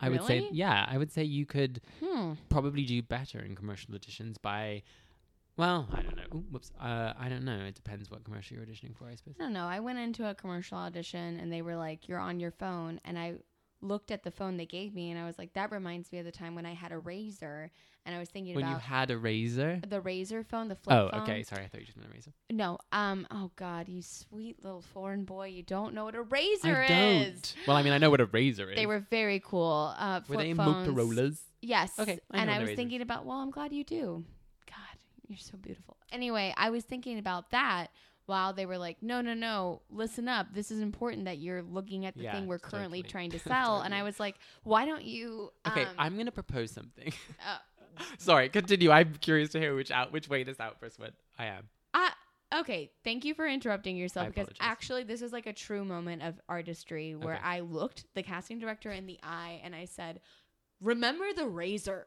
I 0.00 0.08
would 0.10 0.22
say, 0.24 0.48
yeah, 0.52 0.84
I 0.88 0.98
would 0.98 1.10
say 1.10 1.22
you 1.24 1.46
could 1.46 1.80
hmm 2.04 2.32
probably 2.50 2.84
do 2.84 3.00
better 3.02 3.40
in 3.40 3.54
commercial 3.54 3.94
auditions 3.94 4.36
by, 4.40 4.82
well, 5.56 5.88
I 5.92 6.02
don't 6.02 6.16
know. 6.16 6.22
Ooh, 6.34 6.44
whoops. 6.50 6.72
Uh, 6.80 7.12
I 7.18 7.28
don't 7.28 7.44
know. 7.44 7.58
It 7.64 7.74
depends 7.74 8.10
what 8.10 8.24
commercial 8.24 8.56
you're 8.56 8.66
auditioning 8.66 8.96
for, 8.96 9.06
I 9.08 9.14
suppose. 9.14 9.34
I 9.38 9.44
don't 9.44 9.52
know. 9.52 9.66
I 9.66 9.80
went 9.80 9.98
into 9.98 10.28
a 10.28 10.34
commercial 10.34 10.78
audition 10.78 11.38
and 11.40 11.52
they 11.52 11.62
were 11.62 11.76
like, 11.76 12.08
"You're 12.08 12.18
on 12.18 12.40
your 12.40 12.50
phone," 12.50 13.00
and 13.04 13.18
I 13.18 13.34
looked 13.80 14.10
at 14.10 14.22
the 14.22 14.30
phone 14.30 14.56
they 14.56 14.64
gave 14.66 14.94
me 14.94 15.10
and 15.10 15.20
I 15.20 15.26
was 15.26 15.38
like, 15.38 15.52
"That 15.52 15.70
reminds 15.70 16.10
me 16.10 16.18
of 16.18 16.24
the 16.24 16.32
time 16.32 16.54
when 16.54 16.66
I 16.66 16.72
had 16.74 16.90
a 16.92 16.98
razor." 16.98 17.70
And 18.06 18.14
I 18.14 18.18
was 18.18 18.28
thinking 18.28 18.54
When 18.54 18.68
you 18.68 18.76
had 18.76 19.10
a 19.10 19.16
razor. 19.16 19.80
the 19.88 19.98
razor 19.98 20.44
phone, 20.44 20.68
the 20.68 20.74
flip 20.76 20.94
Oh, 20.94 21.08
phone. 21.10 21.20
okay. 21.22 21.42
Sorry, 21.42 21.64
I 21.64 21.68
thought 21.68 21.80
you 21.80 21.86
just 21.86 21.96
meant 21.96 22.10
a 22.10 22.12
razor. 22.12 22.32
No, 22.50 22.76
um, 22.92 23.26
oh 23.30 23.50
God, 23.56 23.88
you 23.88 24.02
sweet 24.02 24.62
little 24.62 24.82
foreign 24.82 25.24
boy, 25.24 25.46
you 25.48 25.62
don't 25.62 25.94
know 25.94 26.04
what 26.04 26.14
a 26.14 26.20
razor 26.20 26.76
I 26.76 26.84
is. 26.84 27.40
don't. 27.40 27.54
Well, 27.66 27.76
I 27.78 27.82
mean, 27.82 27.94
I 27.94 27.98
know 27.98 28.10
what 28.10 28.20
a 28.20 28.26
razor 28.26 28.68
is. 28.70 28.76
They 28.76 28.84
were 28.84 28.98
very 29.10 29.40
cool. 29.40 29.94
Uh, 29.96 30.20
Were 30.28 30.36
they 30.36 30.52
phones. 30.52 30.86
Motorola's? 30.86 31.40
Yes. 31.62 31.98
Okay, 31.98 32.18
I 32.30 32.38
and 32.42 32.50
I 32.50 32.58
was 32.58 32.72
thinking 32.72 33.00
about, 33.00 33.24
well, 33.24 33.38
I'm 33.38 33.50
glad 33.50 33.72
you 33.72 33.84
do. 33.84 34.22
You're 35.28 35.38
so 35.38 35.56
beautiful. 35.56 35.96
Anyway, 36.12 36.52
I 36.56 36.70
was 36.70 36.84
thinking 36.84 37.18
about 37.18 37.50
that 37.50 37.88
while 38.26 38.52
they 38.52 38.66
were 38.66 38.78
like, 38.78 39.02
no, 39.02 39.20
no, 39.20 39.34
no, 39.34 39.82
listen 39.90 40.28
up. 40.28 40.48
This 40.54 40.70
is 40.70 40.80
important 40.80 41.24
that 41.26 41.38
you're 41.38 41.62
looking 41.62 42.06
at 42.06 42.14
the 42.16 42.24
Yeah, 42.24 42.32
thing 42.32 42.46
we're 42.46 42.58
currently 42.58 43.00
totally. 43.02 43.10
trying 43.10 43.30
to 43.30 43.38
sell. 43.50 43.80
And 43.80 43.94
I 43.94 44.02
was 44.02 44.18
like, 44.20 44.36
why 44.62 44.84
don't 44.86 45.04
you? 45.04 45.50
Okay, 45.66 45.82
um, 45.84 45.94
I'm 45.98 46.16
gonna 46.16 46.30
propose 46.32 46.70
something. 46.70 47.12
uh, 47.46 47.58
Sorry, 48.18 48.48
continue. 48.48 48.90
I'm 48.90 49.14
curious 49.14 49.50
to 49.50 49.60
hear 49.60 49.74
which 49.74 49.90
out 49.90 50.12
which 50.12 50.28
way 50.28 50.42
this 50.44 50.58
outburst 50.60 50.98
went. 50.98 51.14
I 51.38 51.46
am. 51.46 51.68
I, 51.94 52.12
okay, 52.56 52.90
thank 53.04 53.24
you 53.24 53.34
for 53.34 53.46
interrupting 53.46 53.96
yourself 53.96 54.26
I 54.26 54.28
because 54.30 54.48
apologize. 54.48 54.58
actually 54.60 55.02
this 55.04 55.20
was 55.22 55.32
like 55.32 55.46
a 55.46 55.52
true 55.52 55.84
moment 55.84 56.22
of 56.22 56.40
artistry 56.48 57.14
where 57.14 57.34
Okay. 57.34 57.42
I 57.44 57.60
looked 57.60 58.04
the 58.14 58.22
casting 58.22 58.58
director 58.58 58.90
in 58.90 59.06
the 59.06 59.18
eye 59.22 59.60
and 59.62 59.74
I 59.74 59.84
said, 59.84 60.20
"Remember 60.80 61.26
the 61.34 61.46
razor." 61.46 62.06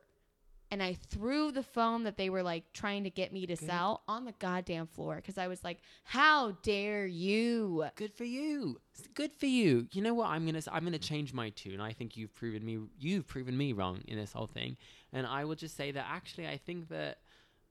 And 0.69 0.83
I 0.83 0.95
threw 0.95 1.51
the 1.51 1.63
phone 1.63 2.03
that 2.03 2.17
they 2.17 2.29
were 2.29 2.43
like 2.43 2.73
trying 2.73 3.05
to 3.05 3.09
get 3.09 3.31
me 3.31 3.45
to 3.45 3.55
Good. 3.55 3.65
sell 3.65 4.03
on 4.07 4.25
the 4.25 4.33
goddamn 4.33 4.87
floor 4.87 5.15
because 5.15 5.37
I 5.37 5.47
was 5.47 5.63
like, 5.63 5.79
"How 6.03 6.51
dare 6.61 7.05
you?" 7.05 7.85
Good 7.95 8.13
for 8.13 8.25
you. 8.25 8.81
Good 9.13 9.33
for 9.33 9.45
you. 9.45 9.87
You 9.93 10.01
know 10.01 10.13
what? 10.13 10.27
I'm 10.27 10.45
gonna 10.45 10.61
I'm 10.69 10.83
gonna 10.83 10.99
change 10.99 11.33
my 11.33 11.51
tune. 11.51 11.79
I 11.79 11.93
think 11.93 12.17
you've 12.17 12.33
proven 12.35 12.65
me 12.65 12.79
you've 12.99 13.27
proven 13.27 13.57
me 13.57 13.71
wrong 13.71 14.01
in 14.07 14.17
this 14.17 14.33
whole 14.33 14.47
thing, 14.47 14.75
and 15.13 15.25
I 15.25 15.45
will 15.45 15.55
just 15.55 15.77
say 15.77 15.91
that 15.91 16.05
actually 16.09 16.47
I 16.47 16.57
think 16.57 16.89
that 16.89 17.19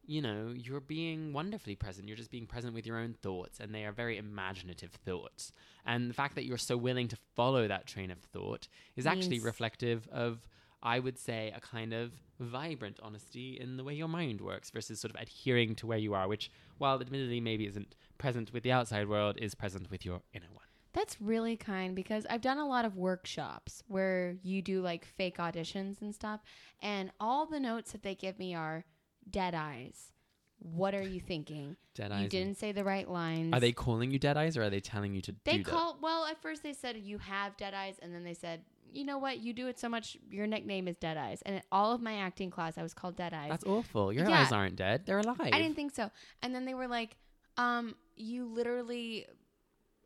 you 0.06 0.22
know 0.22 0.54
you're 0.56 0.80
being 0.80 1.34
wonderfully 1.34 1.74
present. 1.74 2.08
You're 2.08 2.16
just 2.16 2.30
being 2.30 2.46
present 2.46 2.72
with 2.72 2.86
your 2.86 2.96
own 2.96 3.14
thoughts, 3.20 3.60
and 3.60 3.74
they 3.74 3.84
are 3.84 3.92
very 3.92 4.16
imaginative 4.16 4.92
thoughts. 4.92 5.52
And 5.84 6.08
the 6.08 6.14
fact 6.14 6.34
that 6.36 6.46
you're 6.46 6.56
so 6.56 6.78
willing 6.78 7.08
to 7.08 7.16
follow 7.34 7.68
that 7.68 7.86
train 7.86 8.10
of 8.10 8.20
thought 8.20 8.68
is 8.96 9.06
actually 9.06 9.40
reflective 9.40 10.08
of. 10.10 10.46
I 10.83 10.99
would 10.99 11.18
say 11.18 11.52
a 11.56 11.61
kind 11.61 11.92
of 11.92 12.12
vibrant 12.38 13.00
honesty 13.02 13.59
in 13.61 13.76
the 13.76 13.85
way 13.85 13.95
your 13.95 14.09
mind 14.09 14.40
works 14.40 14.71
versus 14.71 15.00
sort 15.00 15.14
of 15.14 15.21
adhering 15.21 15.75
to 15.76 15.87
where 15.87 15.99
you 15.99 16.14
are, 16.14 16.28
which, 16.28 16.50
while 16.78 17.00
admittedly 17.00 17.40
maybe 17.40 17.66
isn't 17.66 17.95
present 18.18 18.52
with 18.52 18.62
the 18.62 18.73
outside 18.73 19.09
world, 19.09 19.37
is 19.38 19.54
present 19.54 19.90
with 19.90 20.04
your 20.04 20.21
inner 20.33 20.47
one. 20.52 20.64
That's 20.92 21.21
really 21.21 21.56
kind 21.56 21.95
because 21.95 22.26
I've 22.30 22.40
done 22.40 22.59
a 22.59 22.66
lot 22.66 22.85
of 22.85 22.97
workshops 22.97 23.83
where 23.87 24.37
you 24.42 24.62
do 24.62 24.80
like 24.80 25.04
fake 25.04 25.37
auditions 25.38 26.00
and 26.00 26.14
stuff, 26.14 26.40
and 26.80 27.11
all 27.21 27.47
the 27.47 27.61
notes 27.61 27.92
that 27.92 28.02
they 28.02 28.14
give 28.14 28.38
me 28.38 28.54
are 28.54 28.85
dead 29.30 29.54
eyes. 29.54 30.12
What 30.59 30.95
are 30.95 31.02
you 31.02 31.21
thinking? 31.21 31.76
Dead 31.95 32.12
eyes. 32.12 32.23
you 32.23 32.28
didn't 32.28 32.56
say 32.59 32.73
the 32.73 32.85
right 32.85 33.09
lines. 33.09 33.52
Are 33.52 33.61
they 33.61 33.73
calling 33.73 34.11
you 34.11 34.18
dead 34.18 34.37
eyes 34.37 34.56
or 34.56 34.62
are 34.62 34.71
they 34.71 34.80
telling 34.80 35.14
you 35.14 35.21
to 35.23 35.35
They 35.45 35.59
do 35.59 35.64
call 35.64 35.99
well 36.00 36.25
at 36.25 36.40
first 36.40 36.62
they 36.62 36.73
said 36.73 36.97
you 36.97 37.18
have 37.18 37.56
dead 37.56 37.75
eyes, 37.75 37.97
and 38.00 38.14
then 38.14 38.25
they 38.25 38.35
said 38.35 38.62
you 38.92 39.04
know 39.04 39.18
what 39.18 39.38
you 39.40 39.52
do 39.52 39.68
it 39.68 39.78
so 39.78 39.88
much 39.88 40.16
your 40.30 40.46
nickname 40.46 40.88
is 40.88 40.96
dead 40.96 41.16
eyes, 41.16 41.42
and 41.46 41.56
in 41.56 41.62
all 41.72 41.92
of 41.92 42.00
my 42.00 42.16
acting 42.16 42.50
class 42.50 42.78
I 42.78 42.82
was 42.82 42.94
called 42.94 43.16
dead 43.16 43.32
eyes. 43.34 43.50
That's 43.50 43.64
awful. 43.64 44.12
Your 44.12 44.28
Yeah. 44.28 44.40
eyes 44.42 44.52
aren't 44.52 44.76
dead. 44.76 45.06
They're 45.06 45.18
alive. 45.18 45.36
I 45.40 45.50
didn't 45.50 45.74
think 45.76 45.94
so. 45.94 46.10
And 46.42 46.54
then 46.54 46.64
they 46.64 46.74
were 46.74 46.88
like, 46.88 47.16
um, 47.56 47.94
you 48.16 48.44
literally 48.46 49.26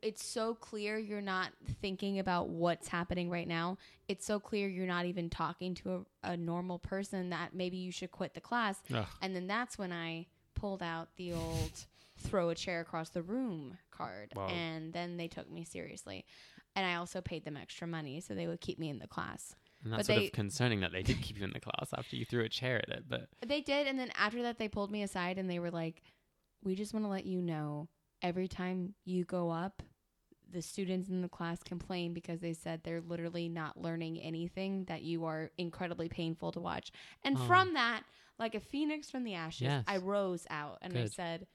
it's 0.02 0.25
so 0.25 0.54
clear 0.54 0.96
you're 0.99 1.20
not 1.20 1.50
thinking 1.82 2.18
about 2.20 2.49
what's 2.49 2.88
happening 2.88 3.28
right 3.28 3.46
now. 3.46 3.76
It's 4.08 4.25
so 4.25 4.40
clear 4.40 4.66
you're 4.66 4.87
not 4.87 5.04
even 5.04 5.28
talking 5.28 5.75
to 5.75 6.06
a, 6.25 6.30
a 6.30 6.37
normal 6.38 6.78
person 6.78 7.28
that 7.30 7.54
maybe 7.54 7.76
you 7.76 7.92
should 7.92 8.10
quit 8.10 8.32
the 8.32 8.40
class. 8.40 8.78
Ugh. 8.94 9.04
And 9.20 9.37
then 9.37 9.46
that's 9.46 9.76
when 9.76 9.92
I 9.92 10.26
pulled 10.54 10.82
out 10.82 11.08
the 11.16 11.34
old 11.34 11.84
throw 12.16 12.49
a 12.49 12.54
chair 12.54 12.80
across 12.80 13.10
the 13.10 13.20
room 13.22 13.76
card. 13.90 14.32
Wow. 14.34 14.46
And 14.49 14.90
then 14.94 15.18
they 15.18 15.28
took 15.28 15.50
me 15.50 15.64
seriously. 15.64 16.25
And 16.77 16.87
I 16.87 16.95
also 16.95 17.21
paid 17.21 17.45
them 17.45 17.57
extra 17.57 17.87
money 17.87 18.21
so 18.21 18.35
they 18.35 18.47
would 18.47 18.61
keep 18.61 18.79
me 18.79 18.89
in 18.89 18.99
the 18.99 19.09
class. 19.09 19.55
And 19.83 19.93
that's 19.93 20.07
but 20.07 20.12
sort 20.15 20.19
they- 20.21 20.27
of 20.27 20.33
concerning 20.33 20.81
that 20.81 20.93
they 20.93 21.03
did 21.03 21.21
keep 21.21 21.39
you 21.39 21.45
in 21.45 21.53
the 21.53 21.61
class 21.61 21.89
after 21.97 22.17
you 22.17 22.25
threw 22.25 22.45
a 22.45 22.49
chair 22.49 22.77
at 22.79 22.89
it. 22.89 23.05
But 23.09 23.29
They 23.45 23.61
did, 23.61 23.87
and 23.87 23.99
then 23.99 24.11
after 24.17 24.43
that, 24.43 24.59
they 24.59 24.69
pulled 24.69 24.91
me 24.91 25.03
aside 25.03 25.39
and 25.39 25.50
they 25.50 25.59
were 25.59 25.71
like, 25.71 26.03
"We 26.62 26.75
just 26.75 26.93
want 26.95 27.05
to 27.05 27.11
let 27.11 27.27
you 27.27 27.41
know 27.43 27.89
every 28.23 28.47
time 28.49 28.95
you 29.05 29.25
go 29.25 29.50
up, 29.50 29.83
the 30.53 30.61
students 30.62 31.09
in 31.09 31.23
the 31.23 31.29
class 31.29 31.62
complain 31.62 32.12
because 32.12 32.41
they 32.41 32.53
said 32.53 32.83
they're 32.83 33.00
literally 33.00 33.49
not 33.49 33.77
learning 33.81 34.21
anything. 34.21 34.85
That 34.87 35.03
you 35.03 35.25
are 35.25 35.50
incredibly 35.59 36.09
painful 36.09 36.53
to 36.53 36.61
watch." 36.61 36.93
And 37.25 37.37
Oh. 37.39 37.47
from 37.47 37.75
that, 37.75 38.05
like 38.39 38.55
a 38.55 38.61
phoenix 38.61 39.11
from 39.11 39.25
the 39.25 39.35
ashes, 39.35 39.62
Yes. 39.62 39.85
I 39.87 39.97
rose 39.97 40.47
out 40.50 40.79
and 40.83 40.97
I 40.97 41.07
said. 41.07 41.47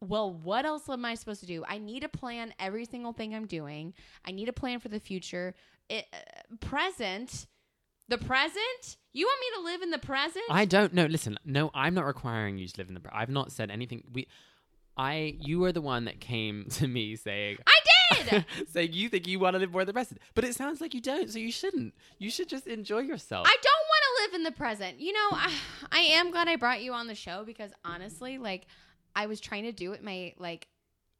Well, 0.00 0.30
what 0.30 0.66
else 0.66 0.88
am 0.88 1.04
I 1.04 1.14
supposed 1.14 1.40
to 1.40 1.46
do? 1.46 1.64
I 1.66 1.78
need 1.78 2.00
to 2.00 2.08
plan 2.08 2.52
every 2.58 2.84
single 2.84 3.12
thing 3.12 3.34
I'm 3.34 3.46
doing. 3.46 3.94
I 4.24 4.30
need 4.30 4.48
a 4.48 4.52
plan 4.52 4.78
for 4.78 4.88
the 4.88 5.00
future. 5.00 5.54
It, 5.88 6.04
uh, 6.12 6.56
present, 6.60 7.46
the 8.08 8.18
present. 8.18 8.98
You 9.12 9.26
want 9.26 9.40
me 9.40 9.46
to 9.56 9.72
live 9.72 9.82
in 9.82 9.90
the 9.90 9.98
present? 9.98 10.44
I 10.50 10.66
don't 10.66 10.92
know. 10.92 11.06
Listen, 11.06 11.38
no, 11.44 11.70
I'm 11.72 11.94
not 11.94 12.04
requiring 12.04 12.58
you 12.58 12.68
to 12.68 12.74
live 12.78 12.88
in 12.88 12.94
the. 12.94 13.00
Pre- 13.00 13.12
I've 13.14 13.30
not 13.30 13.52
said 13.52 13.70
anything. 13.70 14.04
We, 14.12 14.26
I, 14.96 15.36
you 15.40 15.64
are 15.64 15.72
the 15.72 15.80
one 15.80 16.04
that 16.04 16.20
came 16.20 16.66
to 16.70 16.86
me 16.86 17.16
saying, 17.16 17.58
I 17.66 17.72
did. 18.20 18.44
saying 18.68 18.92
you 18.92 19.08
think 19.08 19.26
you 19.26 19.38
want 19.38 19.54
to 19.54 19.58
live 19.58 19.72
more 19.72 19.82
than 19.82 19.88
the 19.88 19.92
present, 19.92 20.20
But 20.34 20.44
it 20.44 20.54
sounds 20.54 20.80
like 20.80 20.94
you 20.94 21.00
don't, 21.00 21.30
so 21.30 21.38
you 21.38 21.52
shouldn't. 21.52 21.94
You 22.18 22.30
should 22.30 22.48
just 22.48 22.66
enjoy 22.66 23.00
yourself. 23.00 23.46
I 23.48 23.56
don't 23.62 23.72
want 23.88 24.02
to 24.02 24.22
live 24.22 24.40
in 24.40 24.42
the 24.44 24.52
present. 24.52 25.00
You 25.00 25.12
know, 25.12 25.28
I, 25.32 25.52
I 25.92 25.98
am 26.00 26.30
glad 26.30 26.48
I 26.48 26.56
brought 26.56 26.82
you 26.82 26.92
on 26.92 27.06
the 27.06 27.14
show 27.14 27.44
because 27.44 27.70
honestly, 27.84 28.38
like, 28.38 28.66
I 29.16 29.26
was 29.26 29.40
trying 29.40 29.64
to 29.64 29.72
do 29.72 29.90
what 29.90 30.02
my 30.04 30.34
like 30.38 30.68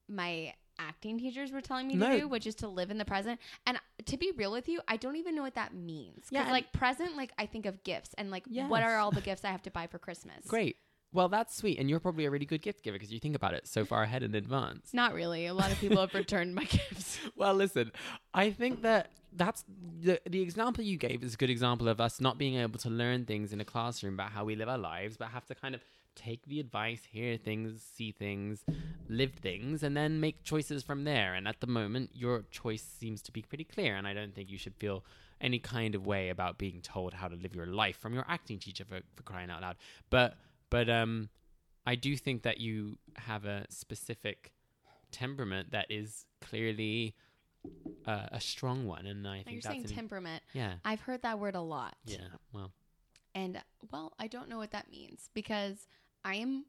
my 0.09 0.55
acting 0.79 1.19
teachers 1.19 1.51
were 1.53 1.63
telling 1.63 1.89
me 1.89 1.95
No. 1.95 2.11
to 2.11 2.19
do, 2.21 2.29
which 2.29 2.47
is 2.47 2.55
to 2.57 2.69
live 2.69 2.91
in 2.91 2.99
the 2.99 3.05
present. 3.07 3.41
And 3.67 3.81
to 4.05 4.17
be 4.19 4.31
real 4.37 4.53
with 4.53 4.69
you, 4.69 4.81
I 4.87 4.99
don't 4.99 5.17
even 5.17 5.35
know 5.35 5.43
what 5.43 5.55
that 5.55 5.73
means. 5.75 6.27
Yeah, 6.31 6.41
Because 6.41 6.47
and- 6.49 6.53
like 6.53 6.73
present, 6.73 7.17
like 7.17 7.33
I 7.39 7.47
think 7.47 7.65
of 7.67 7.83
gifts 7.83 8.15
and 8.19 8.31
like 8.31 8.45
what 8.69 8.83
are 8.83 8.99
all 8.99 9.11
the 9.11 9.23
gifts 9.23 9.45
I 9.45 9.49
have 9.51 9.63
to 9.63 9.71
buy 9.71 9.87
for 9.87 9.99
Christmas? 9.99 10.45
Great. 10.47 10.77
Well, 11.13 11.29
that's 11.31 11.57
sweet, 11.57 11.79
and 11.79 11.89
you're 11.89 12.01
probably 12.01 12.27
a 12.27 12.31
really 12.31 12.45
good 12.45 12.61
gift 12.61 12.83
giver 12.83 12.97
because 12.97 13.11
you 13.13 13.21
think 13.21 13.35
about 13.37 13.55
it 13.55 13.67
so 13.67 13.87
far 13.87 14.03
ahead 14.03 14.23
in 14.23 14.35
advance. 14.35 14.93
Not 14.93 15.15
really. 15.15 15.47
A 15.47 15.55
lot 15.55 15.73
of 15.73 15.79
people 15.79 15.99
have 15.99 16.13
returned 16.13 16.55
my 16.55 16.65
gifts. 16.69 17.19
well, 17.37 17.55
listen, 17.55 17.91
I 18.35 18.51
think 18.51 18.83
that 18.83 19.13
that's 19.33 19.65
the 20.01 20.21
the 20.29 20.43
example 20.43 20.85
you 20.85 20.99
gave 20.99 21.23
is 21.25 21.33
a 21.35 21.37
good 21.39 21.49
example 21.49 21.89
of 21.89 22.01
us 22.03 22.21
not 22.21 22.37
being 22.37 22.57
able 22.57 22.79
to 22.81 22.91
learn 22.91 23.25
things 23.25 23.53
in 23.55 23.61
a 23.63 23.65
classroom 23.65 24.15
about 24.15 24.33
how 24.33 24.45
we 24.45 24.57
live 24.57 24.69
our 24.69 24.77
lives, 24.77 25.17
but 25.17 25.29
have 25.29 25.47
to 25.47 25.55
kind 25.55 25.75
of 25.75 25.81
take 26.17 26.47
the 26.47 26.59
advice, 26.59 27.03
hear 27.11 27.37
things, 27.37 27.83
see 27.95 28.11
things, 28.11 28.65
live 29.09 29.35
things, 29.35 29.83
and 29.85 29.97
then 29.97 30.19
make 30.19 30.43
choices 30.43 30.83
from 30.83 31.05
there. 31.05 31.35
And 31.35 31.47
at 31.47 31.61
the 31.61 31.67
moment, 31.69 32.11
your 32.15 32.43
choice 32.51 32.83
seems 32.83 33.23
to 33.23 33.33
be 33.33 33.43
pretty 33.43 33.65
clear, 33.65 33.95
and 33.95 34.07
I 34.07 34.15
don't 34.15 34.35
think 34.35 34.51
you 34.51 34.59
should 34.59 34.75
feel 34.75 35.05
any 35.41 35.59
kind 35.59 35.95
of 35.95 36.07
way 36.07 36.31
about 36.31 36.57
being 36.59 36.81
told 36.81 37.13
how 37.15 37.29
to 37.29 37.37
live 37.37 37.55
your 37.55 37.67
life 37.67 37.99
from 37.99 38.15
your 38.15 38.25
acting 38.27 38.59
teacher 38.59 38.85
for, 38.85 39.01
for 39.15 39.23
crying 39.23 39.51
out 39.51 39.61
loud. 39.63 39.77
But 40.11 40.37
but 40.71 40.89
um, 40.91 41.29
I 41.87 41.95
do 41.95 42.17
think 42.17 42.43
that 42.43 42.59
you 42.59 42.99
have 43.17 43.45
a 43.45 43.67
specific 43.69 44.51
temperament 45.13 45.71
that 45.73 45.87
is 45.91 46.25
clearly 46.41 47.15
uh, 48.07 48.27
a 48.33 48.41
strong 48.41 48.87
one, 48.87 49.07
and 49.07 49.27
I 49.29 49.39
Now, 49.39 49.43
think 49.45 49.55
you're 49.55 49.61
that's 49.63 49.75
saying 49.75 49.85
an- 49.85 49.95
temperament. 49.95 50.43
yeah, 50.55 50.75
I've 50.85 51.01
heard 51.01 51.23
that 51.23 51.39
word 51.39 51.55
a 51.55 51.61
lot. 51.61 51.95
yeah. 52.07 52.19
Well, 52.53 52.73
And 53.35 53.61
well, 53.93 54.13
I 54.19 54.27
don't 54.29 54.49
know 54.49 54.59
what 54.59 54.71
that 54.73 54.91
means 54.91 55.29
because 55.35 55.87
I 56.27 56.35
am 56.35 56.65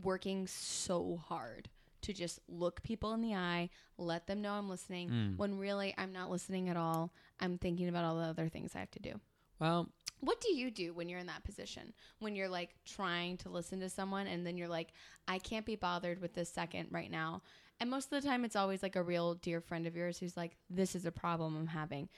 working 0.00 0.46
so 0.46 1.16
hard 1.28 1.68
to 2.02 2.12
just 2.12 2.38
look 2.46 2.82
people 2.84 3.12
in 3.14 3.20
the 3.22 3.34
eye, 3.34 3.70
let 3.96 4.26
them 4.28 4.40
know 4.40 4.52
I'm 4.52 4.68
listening, 4.68 5.08
Mm. 5.10 5.36
when 5.36 5.58
really 5.58 5.92
I'm 5.98 6.12
not 6.12 6.30
listening 6.30 6.68
at 6.68 6.76
all. 6.76 7.12
I'm 7.40 7.58
thinking 7.58 7.88
about 7.88 8.04
all 8.04 8.16
the 8.16 8.22
other 8.22 8.48
things 8.48 8.76
I 8.76 8.78
have 8.80 8.90
to 8.92 9.00
do. 9.00 9.20
well, 9.58 9.88
What 10.20 10.40
do 10.40 10.52
you 10.54 10.70
do 10.70 10.92
when 10.94 11.08
you're 11.08 11.18
in 11.20 11.26
that 11.28 11.42
position? 11.44 11.92
When 12.20 12.34
you're 12.36 12.48
like 12.48 12.74
trying 12.84 13.36
to 13.38 13.48
listen 13.48 13.80
to 13.80 13.88
someone 13.88 14.26
and 14.28 14.44
then 14.46 14.56
you're 14.56 14.68
like, 14.68 14.92
I 15.26 15.38
can't 15.38 15.64
be 15.66 15.74
bothered 15.76 16.20
with 16.20 16.34
this 16.34 16.48
second 16.52 16.88
right 16.92 17.10
now. 17.10 17.42
And 17.80 17.88
most 17.90 18.12
of 18.12 18.20
the 18.22 18.28
time, 18.28 18.44
it's 18.44 18.56
always 18.56 18.82
like 18.82 18.96
a 18.96 19.02
real 19.02 19.34
dear 19.34 19.60
friend 19.60 19.86
of 19.86 19.94
yours 19.96 20.18
who's 20.18 20.36
like, 20.36 20.56
This 20.68 20.94
is 20.96 21.06
a 21.06 21.12
problem 21.12 21.56
I'm 21.56 21.66
having. 21.68 22.08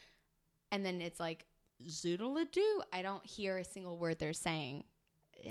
And 0.72 0.84
then 0.84 1.00
it's 1.02 1.20
like, 1.20 1.46
zoodle 1.86 2.50
doo. 2.50 2.82
I 2.92 3.02
don't 3.02 3.24
hear 3.26 3.56
a 3.58 3.64
single 3.64 3.96
word 3.98 4.18
they're 4.18 4.32
saying. 4.32 4.84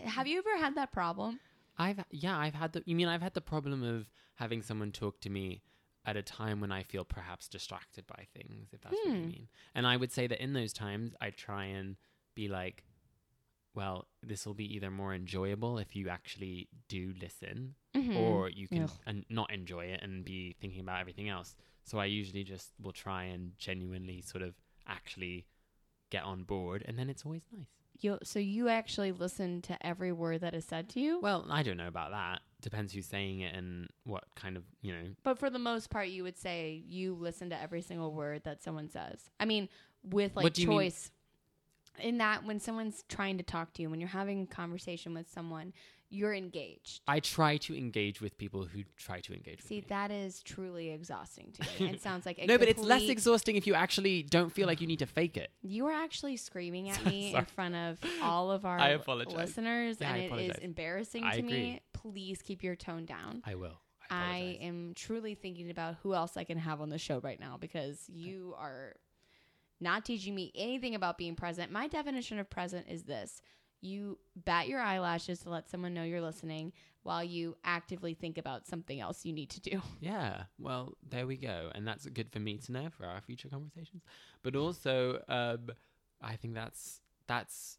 Have 0.05 0.27
you 0.27 0.39
ever 0.39 0.58
had 0.58 0.75
that 0.75 0.91
problem? 0.91 1.39
I've 1.77 2.03
yeah, 2.12 2.38
I've 2.38 2.55
had 2.55 2.74
the. 2.74 2.84
You 2.86 2.96
mean 2.96 3.08
I've 3.08 3.22
had 3.22 3.34
the 3.34 3.41
problem 3.41 3.84
of 3.84 4.10
having 4.36 4.62
someone 4.62 4.91
talk 4.91 5.19
to 5.22 5.29
me 5.29 5.62
at 6.05 6.17
a 6.17 6.22
time 6.22 6.60
when 6.62 6.72
I 6.72 6.84
feel 6.84 7.03
perhaps 7.05 7.48
distracted 7.48 8.05
by 8.08 8.25
things, 8.34 8.69
if 8.74 8.81
that's 8.81 8.93
what 8.96 9.05
you 9.05 9.12
Hmm. 9.22 9.27
mean. 9.27 9.48
And 9.75 9.86
I 9.88 9.98
would 9.98 10.12
say 10.12 10.27
that 10.27 10.41
in 10.41 10.53
those 10.53 10.74
times, 10.74 11.13
I 11.22 11.29
try 11.29 11.65
and 11.65 11.98
be 12.36 12.48
like, 12.48 12.84
well, 13.74 14.08
this 14.24 14.46
will 14.46 14.53
be 14.53 14.74
either 14.75 14.89
more 14.91 15.13
enjoyable 15.13 15.77
if 15.77 15.96
you 15.96 16.10
actually 16.10 16.69
do 16.88 17.13
listen, 17.22 17.75
Mhm. 17.93 18.15
or 18.15 18.50
you 18.50 18.67
can 18.67 18.89
and 19.05 19.25
not 19.29 19.51
enjoy 19.51 19.86
it 19.86 20.01
and 20.01 20.25
be 20.25 20.53
thinking 20.60 20.81
about 20.81 21.00
everything 21.00 21.29
else. 21.29 21.55
So 21.84 21.98
I 22.00 22.05
usually 22.05 22.43
just 22.43 22.74
will 22.81 22.91
try 22.93 23.24
and 23.25 23.58
genuinely 23.58 24.22
sort 24.22 24.41
of 24.41 24.55
actually 24.88 25.46
get 26.10 26.24
on 26.24 26.43
board, 26.43 26.84
and 26.88 26.98
then 26.98 27.10
it's 27.10 27.25
always 27.25 27.43
nice. 27.51 27.67
You, 28.01 28.18
so 28.24 28.39
you 28.39 28.70
actually 28.70 29.12
listen 29.12 29.62
to 29.63 29.86
every 29.86 30.12
word 30.12 30.41
that 30.41 30.53
is 30.53 30.65
said 30.65 30.89
to 30.89 31.00
you, 31.00 31.20
Well, 31.22 31.46
I 31.50 31.63
don't 31.63 31.77
know 31.77 31.88
about 31.88 32.12
that. 32.12 32.39
Depends 32.62 32.94
who's 32.94 33.06
saying 33.06 33.41
it 33.41 33.56
and 33.56 33.89
what 34.03 34.24
kind 34.36 34.58
of 34.58 34.63
you 34.82 34.91
know 34.94 35.10
but 35.24 35.39
for 35.39 35.50
the 35.50 35.60
most 35.60 35.89
part, 35.89 36.10
you 36.10 36.24
would 36.24 36.38
say 36.38 36.84
you 36.88 37.13
listen 37.15 37.50
to 37.51 37.62
every 37.62 37.82
single 37.82 38.13
word 38.13 38.44
that 38.44 38.62
someone 38.62 38.89
says. 38.89 39.29
I 39.39 39.46
mean, 39.46 39.70
with 40.03 40.36
like 40.36 40.44
What 40.44 40.53
do 40.53 40.62
you 40.62 40.68
mean? 40.68 40.77
choice. 40.79 41.12
In 42.00 42.18
that, 42.20 42.46
when 42.46 42.60
someone's 42.62 43.03
trying 43.10 43.38
to 43.38 43.44
talk 43.44 43.74
to 43.74 43.82
you, 43.82 43.89
when 43.89 44.00
you're 44.00 44.08
having 44.10 44.44
a 44.44 44.48
conversation 44.48 45.13
with 45.13 45.29
someone, 45.29 45.74
you're 46.12 46.34
engaged. 46.34 47.01
I 47.08 47.20
try 47.20 47.58
to 47.58 47.78
engage 47.78 48.20
with 48.20 48.38
people 48.38 48.66
who 48.66 48.84
try 48.98 49.20
to 49.22 49.34
engage 49.34 49.62
See, 49.62 49.75
with 49.78 49.86
me. 49.86 49.89
that 49.89 50.10
is 50.12 50.42
truly 50.42 50.89
exhausting 50.89 51.51
to 51.54 51.62
me. 51.84 51.92
It 51.94 52.01
sounds 52.01 52.25
like 52.25 52.39
a 52.39 52.46
no, 52.48 52.58
but 52.58 52.68
it's 52.68 52.80
less 52.82 53.04
exhausting 53.10 53.56
if 53.56 53.68
you 53.68 53.75
actually 53.75 54.24
don't 54.24 54.51
feel 54.51 54.66
like 54.68 54.82
you 54.82 54.88
need 54.88 55.00
to 55.00 55.06
fake 55.06 55.38
it. 55.38 55.51
You 55.62 55.86
are 55.88 55.92
actually 55.94 56.38
screaming 56.38 56.89
at 56.89 57.06
me 57.13 57.36
in 57.36 57.46
front 57.46 57.75
of 57.75 58.00
all 58.24 58.51
of 58.51 58.66
our 58.66 58.80
I 58.88 58.89
apologize. 58.89 59.36
listeners, 59.36 59.98
Yeah, 60.01 60.12
I 60.12 60.16
and 60.18 60.20
it 60.22 60.25
is 60.25 60.32
apologize. 60.32 60.58
embarrassing 60.63 61.24
I 61.24 61.36
to 61.38 61.42
me. 61.44 61.82
Please 61.94 62.42
keep 62.42 62.63
your 62.63 62.75
tone 62.75 63.06
down. 63.06 63.42
I 63.46 63.56
will. 63.56 63.80
I 64.12 64.58
am 64.62 64.94
truly 64.96 65.36
thinking 65.36 65.70
about 65.70 65.98
who 66.01 66.16
else 66.16 66.36
I 66.36 66.44
can 66.44 66.58
have 66.58 66.82
on 66.82 66.89
the 66.89 66.98
show 66.98 67.20
right 67.20 67.39
now 67.39 67.58
because 67.60 68.06
you 68.08 68.56
are 68.58 68.96
not 69.80 70.04
teaching 70.04 70.34
me 70.34 70.51
anything 70.56 70.96
about 70.96 71.18
being 71.20 71.36
present. 71.36 71.72
My 71.72 71.88
definition 71.88 72.39
of 72.39 72.50
present 72.50 72.88
is 72.89 73.04
this 73.04 73.42
you 73.82 74.18
bat 74.36 74.68
your 74.68 74.80
eyelashes 74.80 75.40
to 75.40 75.50
let 75.50 75.70
someone 75.70 75.94
know 75.94 76.04
you're 76.04 76.22
listening 76.22 76.74
while 77.04 77.24
you 77.24 77.56
actively 77.64 78.14
think 78.14 78.38
about 78.38 78.68
something 78.68 79.00
else 79.00 79.26
you 79.26 79.34
need 79.34 79.50
to 79.50 79.62
do. 79.62 79.82
Yeah. 80.02 80.44
Well, 80.58 80.94
there 81.08 81.28
we 81.28 81.38
go, 81.38 81.72
and 81.74 81.88
that's 81.88 82.06
good 82.08 82.32
for 82.32 82.40
me 82.40 82.58
to 82.58 82.72
know 82.72 82.90
for 82.90 83.06
our 83.06 83.22
future 83.22 83.50
conversations. 83.50 84.04
But 84.44 84.56
also, 84.56 85.22
um, 85.28 85.70
I 86.22 86.36
think 86.36 86.56
that's 86.56 87.02
that's. 87.28 87.78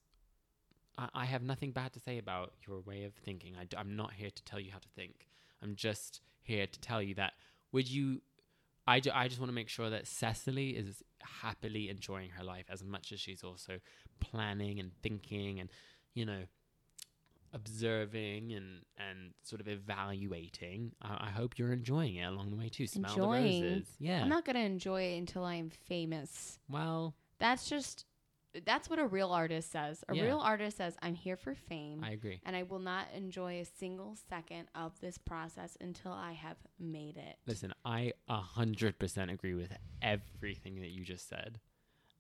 I, 0.99 1.09
I 1.14 1.25
have 1.25 1.42
nothing 1.42 1.73
bad 1.73 1.92
to 1.95 2.00
say 2.00 2.19
about 2.19 2.52
your 2.66 2.80
way 2.80 3.04
of 3.04 3.14
thinking. 3.14 3.54
I, 3.57 3.80
am 3.80 3.97
not 3.97 4.12
here 4.12 4.30
to 4.30 4.45
tell 4.45 4.61
you 4.61 4.71
how 4.71 4.78
to 4.78 4.88
think. 4.97 5.28
I'm 5.62 5.75
just 5.76 6.21
here 6.42 6.66
to 6.66 6.80
tell 6.80 7.02
you 7.02 7.14
that 7.14 7.35
would 7.73 7.90
you. 7.90 8.21
I, 8.87 9.00
ju- 9.00 9.10
I 9.14 9.28
just 9.28 9.40
want 9.40 9.50
to 9.50 9.54
make 9.54 9.68
sure 9.68 9.90
that 9.90 10.06
Cecily 10.06 10.70
is 10.70 11.02
happily 11.42 11.88
enjoying 11.88 12.30
her 12.30 12.44
life 12.44 12.66
as 12.70 12.82
much 12.82 13.12
as 13.12 13.20
she's 13.20 13.44
also 13.44 13.78
planning 14.20 14.80
and 14.80 14.90
thinking 15.02 15.60
and, 15.60 15.70
you 16.14 16.25
know, 16.25 16.42
observing 17.52 18.52
and 18.52 18.82
and 18.97 19.32
sort 19.43 19.60
of 19.60 19.69
evaluating. 19.69 20.93
I, 21.02 21.26
I 21.26 21.30
hope 21.30 21.58
you're 21.58 21.73
enjoying 21.73 22.16
it 22.16 22.25
along 22.25 22.50
the 22.50 22.56
way 22.56 22.69
too. 22.69 22.86
Smell 22.86 23.10
Enjoying? 23.12 23.62
the 23.62 23.69
roses. 23.71 23.88
Yeah. 23.99 24.23
I'm 24.23 24.28
not 24.28 24.45
going 24.45 24.56
to 24.56 24.62
enjoy 24.62 25.02
it 25.02 25.19
until 25.19 25.45
I'm 25.45 25.71
famous. 25.71 26.58
well, 26.69 27.14
That's 27.38 27.69
just, 27.69 28.04
that's 28.65 28.91
what 28.91 28.99
a 28.99 29.06
real 29.06 29.30
artist 29.30 29.71
says. 29.71 30.02
A 30.08 30.15
Yeah. 30.15 30.25
real 30.25 30.39
artist 30.41 30.76
says, 30.78 30.97
I'm 31.02 31.15
here 31.15 31.36
for 31.36 31.54
fame. 31.54 32.02
I 32.02 32.10
agree. 32.10 32.41
and 32.45 32.56
I 32.56 32.65
will 32.65 32.78
not 32.80 33.06
enjoy 33.15 33.60
a 33.60 33.65
single 33.65 34.17
second 34.28 34.69
of 34.75 34.99
this 35.00 35.19
process 35.19 35.76
until 35.80 36.13
I 36.13 36.32
have 36.32 36.56
made 36.78 37.17
it. 37.17 37.36
Listen, 37.47 37.73
I 37.84 38.13
a 38.28 38.41
hundred 38.41 38.99
percent 38.99 39.30
agree 39.30 39.54
with 39.54 39.73
everything 40.02 40.80
that 40.80 40.91
you 40.91 41.04
just 41.04 41.28
said. 41.28 41.60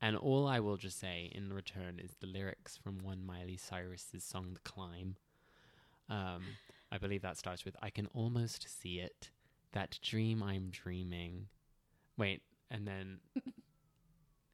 And 0.02 0.16
all 0.16 0.46
I 0.46 0.60
will 0.60 0.76
just 0.78 0.98
say 0.98 1.30
in 1.34 1.52
return 1.52 1.98
is 1.98 2.14
the 2.20 2.26
lyrics 2.26 2.76
from 2.76 2.98
one 2.98 3.22
Miley 3.24 3.56
Cyrus's 3.58 4.24
song 4.24 4.54
"The 4.54 4.60
Climb." 4.60 5.16
Um, 6.08 6.42
I 6.90 6.98
believe 6.98 7.22
that 7.22 7.36
starts 7.36 7.64
with 7.64 7.76
"I 7.82 7.90
can 7.90 8.06
almost 8.14 8.66
see 8.80 8.98
it, 9.00 9.30
that 9.72 9.98
dream 10.02 10.42
I'm 10.42 10.70
dreaming." 10.70 11.48
Wait, 12.16 12.42
and 12.70 12.86
then 12.86 13.20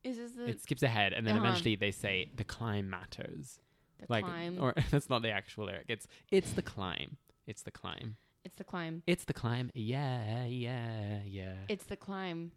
Is 0.08 0.16
this 0.16 0.32
the, 0.32 0.46
it 0.48 0.60
skips 0.62 0.82
ahead, 0.82 1.12
and 1.12 1.26
then 1.26 1.36
Uh-huh. 1.36 1.44
eventually 1.46 1.76
they 1.76 1.90
say 1.90 2.30
"The 2.34 2.44
climb 2.44 2.88
matters." 2.90 3.58
the 3.98 4.06
like, 4.08 4.24
climb? 4.24 4.58
or 4.60 4.74
that's 4.90 5.08
not 5.08 5.22
the 5.22 5.30
actual 5.30 5.64
lyric. 5.66 5.86
It's 5.88 6.06
it's 6.30 6.52
the 6.52 6.62
climb. 6.62 7.16
It's 7.46 7.62
the 7.62 7.70
climb. 7.70 8.16
it's 8.44 8.56
the 8.56 8.64
climb. 8.64 9.02
It's 9.06 9.24
the 9.24 9.32
climb. 9.42 9.70
Yeah, 9.74 10.44
yeah, 10.46 11.20
yeah. 11.24 11.54
It's 11.68 11.86
the 11.86 11.96
climb. 11.96 12.52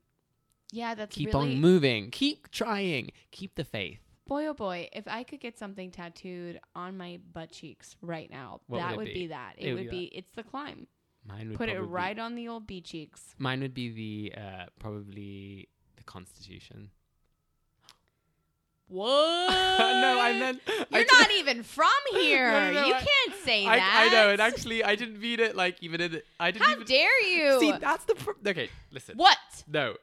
Yeah, 0.72 0.94
that's 0.96 1.16
Keep 1.16 1.34
really 1.34 1.54
on 1.56 1.62
moving. 1.62 2.12
Keep 2.12 2.52
trying. 2.52 3.12
Keep 3.32 3.56
the 3.56 3.64
faith. 3.64 4.02
boy 4.28 4.46
oh 4.48 4.54
boy. 4.54 4.88
If 4.94 5.08
I 5.08 5.24
could 5.24 5.40
get 5.40 5.58
something 5.58 5.90
tattooed 5.92 6.60
on 6.76 6.96
my 6.98 7.20
butt 7.34 7.52
cheeks 7.52 7.96
right 8.02 8.30
now, 8.30 8.62
What 8.68 8.78
that 8.80 8.92
would 8.92 8.98
would 9.08 9.14
be, 9.14 9.22
be? 9.22 9.28
that. 9.28 9.54
It 9.58 9.70
It, 9.70 9.74
would 9.74 9.82
would 9.86 9.90
be 9.92 10.10
be 10.10 10.16
it's 10.20 10.32
the 10.36 10.44
climb. 10.44 10.86
Mine 11.26 11.50
would 11.50 11.58
Put 11.58 11.70
it 11.70 11.80
right 11.80 12.18
on 12.20 12.36
the 12.36 12.48
old 12.48 12.68
bee 12.68 12.82
cheeks. 12.82 13.34
Mine 13.40 13.62
would 13.62 13.74
be 13.74 13.90
the 13.90 14.40
uh, 14.42 14.66
probably 14.80 15.70
the 15.98 16.04
Constitution. 16.04 16.92
What? 18.90 19.50
no, 19.80 20.20
I 20.20 20.34
meant. 20.40 20.62
You're 20.68 21.04
did- 21.04 21.08
not 21.20 21.32
even 21.32 21.64
from 21.64 21.88
here. 22.12 22.52
No, 22.52 22.74
no, 22.74 22.86
you 22.88 22.94
I- 22.94 23.00
can't 23.00 23.42
say 23.46 23.66
I, 23.66 23.78
that. 23.78 24.08
I 24.10 24.14
know, 24.14 24.30
and 24.32 24.42
actually, 24.42 24.84
I 24.84 24.96
didn't 24.96 25.20
mean 25.20 25.40
it 25.40 25.56
like 25.56 25.78
even 25.82 26.02
in. 26.02 26.22
I 26.40 26.52
didn't 26.52 26.66
How 26.66 26.74
even. 26.74 26.86
dare 26.88 27.22
you? 27.28 27.60
See, 27.60 27.72
that's 27.80 28.04
the. 28.06 28.16
Pro- 28.16 28.34
okay, 28.46 28.70
listen. 28.92 29.16
what? 29.18 29.38
No, 29.68 29.96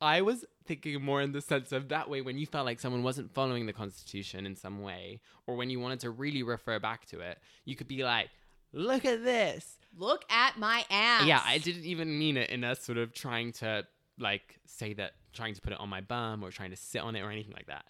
I 0.00 0.22
was 0.22 0.44
thinking 0.66 1.02
more 1.02 1.22
in 1.22 1.32
the 1.32 1.40
sense 1.40 1.72
of 1.72 1.88
that 1.88 2.10
way 2.10 2.20
when 2.20 2.36
you 2.38 2.46
felt 2.46 2.66
like 2.66 2.80
someone 2.80 3.02
wasn't 3.02 3.32
following 3.32 3.66
the 3.66 3.72
Constitution 3.72 4.44
in 4.46 4.54
some 4.56 4.82
way, 4.82 5.20
or 5.46 5.56
when 5.56 5.70
you 5.70 5.80
wanted 5.80 6.00
to 6.00 6.10
really 6.10 6.42
refer 6.42 6.78
back 6.78 7.06
to 7.06 7.20
it, 7.20 7.38
you 7.64 7.74
could 7.74 7.88
be 7.88 8.04
like, 8.04 8.28
"Look 8.72 9.04
at 9.04 9.24
this." 9.24 9.78
Look 9.98 10.26
at 10.28 10.58
my 10.58 10.84
ass. 10.90 11.24
Yeah, 11.24 11.40
I 11.42 11.56
didn't 11.56 11.84
even 11.86 12.18
mean 12.18 12.36
it 12.36 12.50
in 12.50 12.64
a 12.64 12.76
sort 12.76 12.98
of 12.98 13.14
trying 13.14 13.52
to 13.54 13.86
like 14.18 14.58
say 14.66 14.92
that, 14.94 15.12
trying 15.32 15.54
to 15.54 15.60
put 15.62 15.72
it 15.72 15.80
on 15.80 15.88
my 15.88 16.02
bum 16.02 16.42
or 16.42 16.50
trying 16.50 16.70
to 16.70 16.76
sit 16.76 17.00
on 17.00 17.16
it 17.16 17.20
or 17.22 17.30
anything 17.30 17.54
like 17.54 17.66
that. 17.68 17.86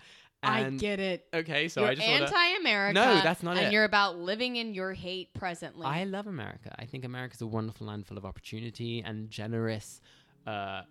I 0.46 0.70
get 0.70 1.00
it. 1.00 1.26
Okay, 1.34 1.68
so 1.68 1.82
you're 1.82 1.90
I 1.90 1.94
just 1.94 2.06
wanna, 2.06 2.24
anti-America. 2.24 2.94
No, 2.94 3.14
that's 3.22 3.42
not 3.42 3.56
and 3.56 3.66
it. 3.66 3.72
you're 3.72 3.84
about 3.84 4.18
living 4.18 4.56
in 4.56 4.74
your 4.74 4.92
hate 4.92 5.32
presently. 5.34 5.86
I 5.86 6.04
love 6.04 6.26
America. 6.26 6.74
I 6.78 6.84
think 6.84 7.04
America's 7.04 7.40
a 7.40 7.46
wonderful 7.46 7.86
land 7.86 8.06
full 8.06 8.18
of 8.18 8.24
opportunity 8.24 9.02
and 9.04 9.30
generous, 9.30 10.00
uh, 10.46 10.82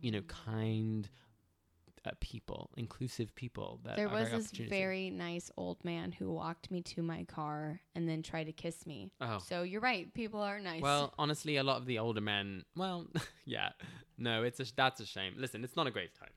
you 0.00 0.10
know, 0.10 0.22
kind 0.22 1.08
uh, 2.06 2.10
people, 2.20 2.70
inclusive 2.76 3.34
people. 3.34 3.80
That 3.84 3.96
there 3.96 4.08
was 4.08 4.28
very 4.28 4.42
this 4.42 4.50
very 4.68 5.10
nice 5.10 5.50
old 5.56 5.82
man 5.84 6.12
who 6.12 6.32
walked 6.32 6.70
me 6.70 6.82
to 6.82 7.02
my 7.02 7.24
car 7.24 7.80
and 7.94 8.08
then 8.08 8.22
tried 8.22 8.44
to 8.44 8.52
kiss 8.52 8.86
me. 8.86 9.10
Oh. 9.20 9.38
So 9.38 9.62
you're 9.62 9.80
right. 9.80 10.12
People 10.14 10.40
are 10.40 10.60
nice. 10.60 10.82
Well, 10.82 11.14
honestly, 11.18 11.56
a 11.56 11.62
lot 11.62 11.78
of 11.78 11.86
the 11.86 11.98
older 11.98 12.20
men. 12.20 12.64
Well, 12.76 13.06
yeah, 13.44 13.70
no, 14.18 14.42
it's 14.42 14.60
a, 14.60 14.66
that's 14.74 15.00
a 15.00 15.06
shame. 15.06 15.34
Listen, 15.36 15.64
it's 15.64 15.76
not 15.76 15.86
a 15.86 15.90
great 15.90 16.14
time. 16.14 16.30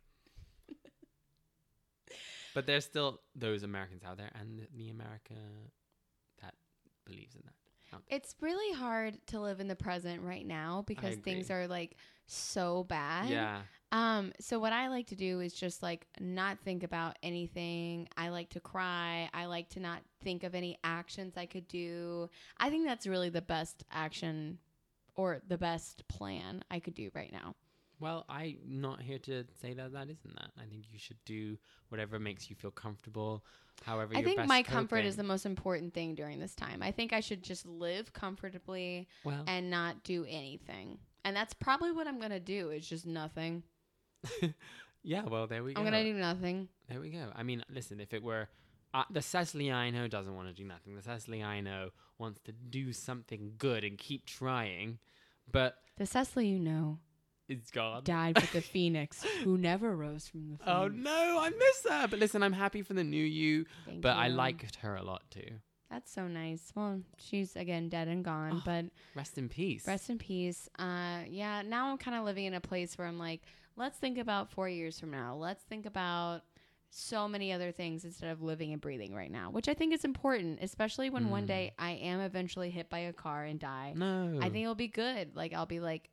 But 2.57 2.65
there's 2.65 2.85
still 2.85 3.21
those 3.35 3.61
Americans 3.61 4.01
out 4.03 4.17
there, 4.17 4.31
and 4.33 4.67
the 4.75 4.89
America 4.89 5.35
that 6.41 6.55
believes 7.05 7.35
in 7.35 7.43
that. 7.45 8.01
it's 8.09 8.33
really 8.41 8.75
hard 8.75 9.15
to 9.27 9.39
live 9.39 9.59
in 9.59 9.67
the 9.67 9.75
present 9.75 10.23
right 10.23 10.43
now 10.43 10.83
because 10.87 11.17
things 11.17 11.51
are 11.51 11.67
like 11.67 11.97
so 12.25 12.83
bad. 12.85 13.29
Yeah, 13.29 13.61
Um, 13.91 14.33
so 14.39 14.57
what 14.57 14.73
I 14.73 14.87
like 14.87 15.05
to 15.09 15.15
do 15.15 15.39
is 15.39 15.53
just 15.53 15.83
like 15.83 16.07
not 16.19 16.57
think 16.65 16.81
about 16.81 17.15
anything. 17.21 18.09
I 18.17 18.29
like 18.29 18.49
to 18.49 18.59
cry. 18.59 19.29
I 19.35 19.45
like 19.45 19.69
to 19.69 19.79
not 19.79 20.01
think 20.23 20.43
of 20.43 20.55
any 20.55 20.79
actions 20.83 21.37
I 21.37 21.45
could 21.45 21.67
do. 21.67 22.27
I 22.57 22.71
think 22.71 22.87
that's 22.87 23.05
really 23.05 23.29
the 23.29 23.43
best 23.43 23.83
action 23.91 24.57
or 25.15 25.41
the 25.47 25.59
best 25.59 26.07
plan 26.07 26.63
I 26.71 26.79
could 26.79 26.95
do 26.95 27.11
right 27.13 27.31
now. 27.31 27.53
Well, 27.99 28.25
I'm 28.29 28.57
not 28.67 29.01
here 29.01 29.17
to 29.19 29.45
say 29.61 29.73
that 29.73 29.93
that 29.93 30.09
isn't 30.09 30.35
that. 30.35 30.51
I 30.57 30.65
think 30.65 30.85
you 30.91 30.99
should 30.99 31.17
do 31.25 31.57
whatever 31.89 32.19
makes 32.19 32.49
you 32.49 32.55
feel 32.55 32.71
comfortable, 32.71 33.43
however 33.83 34.13
I 34.15 34.21
think 34.21 34.45
my 34.45 34.61
comfort 34.61 35.05
is 35.05 35.15
the 35.15 35.23
most 35.23 35.45
important 35.45 35.93
thing 35.93 36.13
during 36.13 36.39
this 36.39 36.53
time. 36.53 36.83
I 36.83 36.91
think 36.91 37.11
I 37.11 37.21
should 37.21 37.41
just 37.41 37.65
live 37.65 38.13
comfortably 38.13 39.07
well. 39.23 39.43
and 39.47 39.71
not 39.71 40.03
do 40.03 40.25
anything. 40.29 40.99
And 41.25 41.35
that's 41.35 41.53
probably 41.53 41.91
what 41.91 42.07
I'm 42.07 42.19
going 42.19 42.31
to 42.31 42.39
do 42.39 42.69
is 42.69 42.87
just 42.87 43.05
nothing. 43.05 43.63
yeah, 45.03 45.23
well, 45.23 45.47
there 45.47 45.63
we 45.63 45.73
go. 45.73 45.81
I'm 45.81 45.89
going 45.89 46.05
to 46.05 46.11
do 46.11 46.17
nothing. 46.17 46.67
There 46.89 47.01
we 47.01 47.09
go. 47.09 47.31
I 47.35 47.43
mean, 47.43 47.63
listen, 47.69 47.99
if 47.99 48.13
it 48.13 48.21
were 48.21 48.47
uh, 48.93 49.03
the 49.09 49.21
Cecily 49.21 49.71
I 49.71 49.89
know 49.89 50.07
doesn't 50.07 50.35
want 50.35 50.47
to 50.47 50.53
do 50.53 50.63
nothing. 50.63 50.95
The 50.95 51.01
Cecily 51.01 51.43
I 51.43 51.61
know 51.61 51.89
wants 52.17 52.39
to 52.45 52.51
do 52.51 52.93
something 52.93 53.53
good 53.57 53.83
and 53.83 53.97
keep 53.97 54.25
trying, 54.25 54.99
but 55.51 55.77
The 55.97 56.05
Cecily 56.05 56.47
you 56.47 56.59
know 56.59 56.99
it's 57.49 57.71
gone. 57.71 58.03
died 58.03 58.35
with 58.35 58.51
the 58.51 58.61
phoenix, 58.73 59.23
who 59.43 59.57
never 59.57 59.95
rose 59.95 60.27
from 60.27 60.49
the 60.49 60.57
phoenix. 60.57 60.63
Oh 60.67 60.87
no, 60.87 61.39
I 61.39 61.49
miss 61.49 61.85
her. 61.89 62.07
But 62.07 62.19
listen, 62.19 62.43
I'm 62.43 62.53
happy 62.53 62.81
for 62.81 62.93
the 62.93 63.03
new 63.03 63.23
you. 63.23 63.65
Thank 63.85 64.01
but 64.01 64.15
I 64.17 64.27
liked 64.27 64.75
her 64.77 64.95
a 64.95 65.03
lot 65.03 65.23
too. 65.31 65.49
That's 65.89 66.11
so 66.11 66.27
nice. 66.27 66.73
Well, 66.75 67.01
she's 67.17 67.55
again 67.55 67.87
dead 67.87 68.09
and 68.09 68.23
gone, 68.23 68.57
Oh, 68.57 68.61
but 68.65 68.85
Rest 69.15 69.37
in 69.37 69.47
peace. 69.47 69.87
rest 69.87 70.09
in 70.09 70.17
peace. 70.17 70.67
Uh, 70.77 71.19
yeah. 71.29 71.61
Now 71.61 71.87
I'm 71.91 71.97
kind 71.97 72.17
of 72.17 72.25
living 72.25 72.43
in 72.45 72.53
a 72.53 72.59
place 72.61 72.97
where 72.97 73.07
I'm 73.07 73.17
like, 73.17 73.41
let's 73.77 73.97
think 73.97 74.17
about 74.17 74.51
four 74.51 74.67
years 74.67 74.99
from 74.99 75.11
now. 75.11 75.35
Let's 75.35 75.63
think 75.63 75.85
about 75.85 76.41
so 76.89 77.27
many 77.27 77.53
other 77.53 77.71
things 77.71 78.03
instead 78.05 78.31
of 78.31 78.41
living 78.41 78.73
and 78.73 78.81
breathing 78.81 79.13
right 79.13 79.31
now, 79.31 79.49
which 79.51 79.67
I 79.69 79.73
think 79.73 79.93
is 79.93 80.03
important, 80.03 80.59
especially 80.61 81.09
when 81.09 81.29
one 81.29 81.43
Mm. 81.43 81.47
day 81.47 81.71
I 81.79 81.91
am 81.91 82.19
eventually 82.19 82.69
hit 82.69 82.89
by 82.89 82.99
a 82.99 83.13
car 83.13 83.43
and 83.45 83.57
die. 83.59 83.93
no, 83.95 84.39
I 84.41 84.49
think 84.49 84.63
it'll 84.63 84.75
be 84.75 84.87
good. 84.89 85.35
Like 85.37 85.53
I'll 85.53 85.65
be 85.65 85.79
like, 85.79 86.09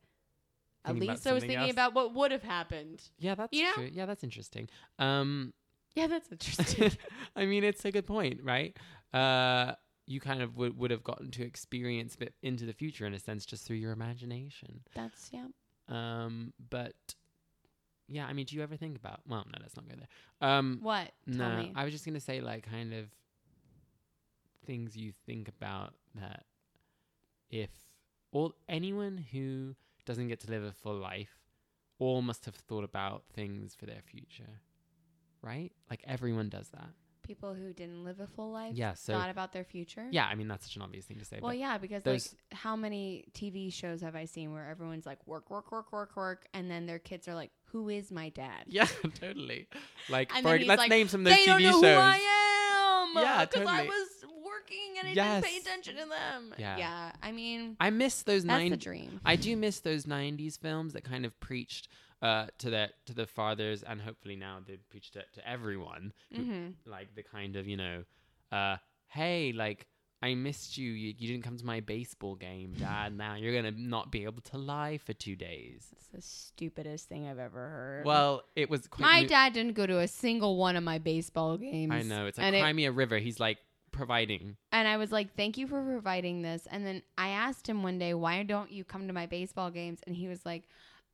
at 0.85 0.95
least 0.95 1.27
I 1.27 1.33
was 1.33 1.41
thinking 1.41 1.57
else. 1.59 1.71
about 1.71 1.93
what 1.93 2.13
would 2.13 2.31
have 2.31 2.43
happened. 2.43 3.01
Yeah, 3.19 3.35
that's 3.35 3.53
you 3.53 3.63
know? 3.63 3.71
true. 3.73 3.89
Yeah, 3.91 4.05
that's 4.05 4.23
interesting. 4.23 4.69
Um, 4.99 5.53
Yeah, 5.95 6.07
that's 6.07 6.31
interesting. 6.31 6.91
I 7.35 7.45
mean, 7.45 7.63
it's 7.63 7.83
a 7.85 7.91
good 7.91 8.05
point, 8.05 8.41
right? 8.43 8.77
Uh, 9.13 9.73
you 10.05 10.19
kind 10.19 10.41
of 10.41 10.55
would, 10.57 10.77
would 10.77 10.91
have 10.91 11.03
gotten 11.03 11.31
to 11.31 11.43
experience 11.43 12.15
a 12.15 12.17
bit 12.19 12.33
into 12.43 12.65
the 12.65 12.73
future 12.73 13.05
in 13.05 13.13
a 13.13 13.19
sense 13.19 13.45
just 13.45 13.65
through 13.65 13.77
your 13.77 13.91
imagination. 13.91 14.81
that's 14.93 15.31
yeah. 15.33 15.45
Um, 15.87 16.53
but 16.69 16.93
yeah, 18.07 18.25
I 18.27 18.33
mean, 18.33 18.45
do 18.45 18.55
you 18.55 18.61
ever 18.63 18.75
think 18.75 18.97
about? 18.97 19.21
Well, 19.27 19.45
no, 19.47 19.57
let's 19.61 19.75
not 19.75 19.87
go 19.87 19.95
there. 19.95 20.47
Um, 20.49 20.79
What? 20.81 21.11
Tell 21.31 21.49
no, 21.49 21.57
me. 21.57 21.71
I 21.75 21.83
was 21.83 21.93
just 21.93 22.05
gonna 22.05 22.19
say 22.19 22.41
like 22.41 22.69
kind 22.69 22.93
of 22.93 23.05
things 24.65 24.95
you 24.95 25.13
think 25.25 25.47
about 25.47 25.93
that 26.15 26.43
if 27.49 27.69
all 28.31 28.55
anyone 28.67 29.23
who 29.31 29.75
doesn't 30.05 30.27
get 30.27 30.39
to 30.41 30.51
live 30.51 30.63
a 30.63 30.71
full 30.71 30.95
life 30.97 31.39
all 31.99 32.21
must 32.21 32.45
have 32.45 32.55
thought 32.55 32.83
about 32.83 33.23
things 33.33 33.73
for 33.75 33.85
their 33.85 34.01
future, 34.05 34.61
right? 35.41 35.71
Like 35.89 36.03
everyone 36.05 36.49
does 36.49 36.69
that. 36.69 36.89
People 37.23 37.55
who 37.55 37.73
didn't 37.73 38.03
live 38.03 38.19
a 38.19 38.27
full 38.27 38.51
life 38.51 38.73
Yeah. 38.75 38.93
So 38.93 39.13
thought 39.13 39.31
about 39.31 39.51
their 39.51 39.63
future. 39.63 40.05
yeah, 40.11 40.27
I 40.27 40.35
mean 40.35 40.47
that's 40.47 40.65
such 40.65 40.75
an 40.75 40.83
obvious 40.83 41.05
thing 41.05 41.17
to 41.17 41.25
say. 41.25 41.39
Well, 41.41 41.53
yeah, 41.55 41.77
because 41.79 42.05
like, 42.05 42.21
how 42.51 42.75
many 42.75 43.25
TV 43.33 43.73
shows 43.73 44.01
have 44.01 44.15
I 44.15 44.25
seen 44.25 44.53
where 44.53 44.69
everyone's 44.69 45.05
like 45.07 45.25
work, 45.25 45.49
work, 45.49 45.71
work, 45.71 45.91
work, 45.91 46.15
work, 46.15 46.47
and 46.53 46.69
then 46.69 46.85
their 46.85 46.99
kids 46.99 47.27
are 47.27 47.33
like, 47.33 47.49
"Who 47.71 47.89
is 47.89 48.11
my 48.11 48.29
dad?" 48.29 48.65
yeah, 48.67 48.85
totally. 49.19 49.67
Like, 50.07 50.31
for, 50.31 50.59
let's 50.59 50.77
like, 50.77 50.89
name 50.89 51.07
some 51.07 51.21
of 51.21 51.25
those 51.25 51.35
they 51.35 51.43
TV 51.43 51.45
don't 51.45 51.63
know 51.63 51.71
shows. 51.71 51.81
who 51.81 51.87
I 51.87 53.07
am. 53.15 53.23
Yeah, 53.23 53.45
totally. 53.51 53.89
Was 55.03 55.09
and 55.11 55.19
I 55.19 55.23
Yes. 55.23 55.43
didn't 55.43 55.53
pay 55.53 55.57
attention 55.59 55.95
to 55.95 56.05
them. 56.09 56.53
Yeah. 56.57 56.77
yeah. 56.77 57.11
I 57.21 57.31
mean, 57.31 57.77
I 57.79 57.89
miss 57.89 58.21
those 58.23 58.43
that's 58.43 58.59
nine. 58.59 58.71
the 58.71 58.77
dream. 58.77 59.19
I 59.25 59.35
do 59.35 59.55
miss 59.57 59.79
those 59.79 60.05
'90s 60.05 60.57
films 60.59 60.93
that 60.93 61.03
kind 61.03 61.25
of 61.25 61.39
preached 61.39 61.87
uh, 62.21 62.47
to 62.59 62.69
the 62.69 62.89
to 63.05 63.13
the 63.13 63.27
fathers, 63.27 63.83
and 63.83 64.01
hopefully 64.01 64.35
now 64.35 64.59
they 64.65 64.77
preach 64.89 65.11
it 65.15 65.25
to 65.33 65.47
everyone. 65.47 66.13
who- 66.33 66.43
hmm 66.43 66.67
Like 66.85 67.13
the 67.15 67.23
kind 67.23 67.55
of 67.55 67.67
you 67.67 67.77
know, 67.77 68.03
uh, 68.51 68.77
hey, 69.09 69.51
like 69.53 69.87
I 70.21 70.33
missed 70.33 70.77
you. 70.77 70.89
you. 70.91 71.13
You 71.17 71.27
didn't 71.27 71.43
come 71.43 71.57
to 71.57 71.65
my 71.65 71.81
baseball 71.81 72.35
game, 72.35 72.73
Dad. 72.79 73.15
Now 73.15 73.35
you're 73.35 73.53
gonna 73.53 73.75
not 73.77 74.11
be 74.11 74.23
able 74.23 74.41
to 74.43 74.57
lie 74.57 74.97
for 74.97 75.13
two 75.13 75.35
days. 75.35 75.89
It's 75.91 76.07
the 76.07 76.21
stupidest 76.21 77.07
thing 77.09 77.27
I've 77.27 77.37
ever 77.37 77.59
heard. 77.59 78.05
Well, 78.05 78.43
it 78.55 78.69
was 78.69 78.87
quite. 78.87 79.01
my 79.01 79.21
mo- 79.21 79.27
dad 79.27 79.53
didn't 79.53 79.73
go 79.73 79.85
to 79.85 79.99
a 79.99 80.07
single 80.07 80.55
one 80.57 80.77
of 80.77 80.83
my 80.83 80.97
baseball 80.97 81.57
games. 81.57 81.91
I 81.91 82.01
know 82.01 82.25
it's 82.27 82.37
like 82.37 82.47
and 82.47 82.55
it- 82.55 82.61
Crimea 82.61 82.91
River. 82.91 83.19
He's 83.19 83.39
like 83.39 83.57
providing. 83.95 84.57
And 84.71 84.87
I 84.87 84.97
was 84.97 85.11
like, 85.11 85.35
thank 85.35 85.57
you 85.57 85.67
for 85.67 85.81
providing 85.81 86.41
this. 86.41 86.67
And 86.69 86.85
then 86.85 87.01
I 87.17 87.29
asked 87.29 87.67
him 87.67 87.81
one 87.81 87.97
day, 87.97 88.13
why 88.13 88.43
don't 88.43 88.71
you 88.71 88.83
come 88.83 89.07
to 89.07 89.13
my 89.13 89.25
baseball 89.25 89.71
games? 89.71 89.99
And 90.05 90.15
he 90.15 90.27
was 90.27 90.45
like, 90.45 90.63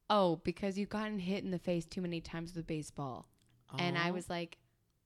oh, 0.09 0.41
because 0.43 0.77
you've 0.77 0.89
gotten 0.89 1.19
hit 1.19 1.43
in 1.43 1.51
the 1.51 1.59
face 1.59 1.85
too 1.85 2.01
many 2.01 2.19
times 2.19 2.53
with 2.55 2.67
baseball. 2.67 3.27
And 3.79 3.97
I 3.97 4.09
oh. 4.09 4.13
was 4.13 4.29
like, 4.29 4.57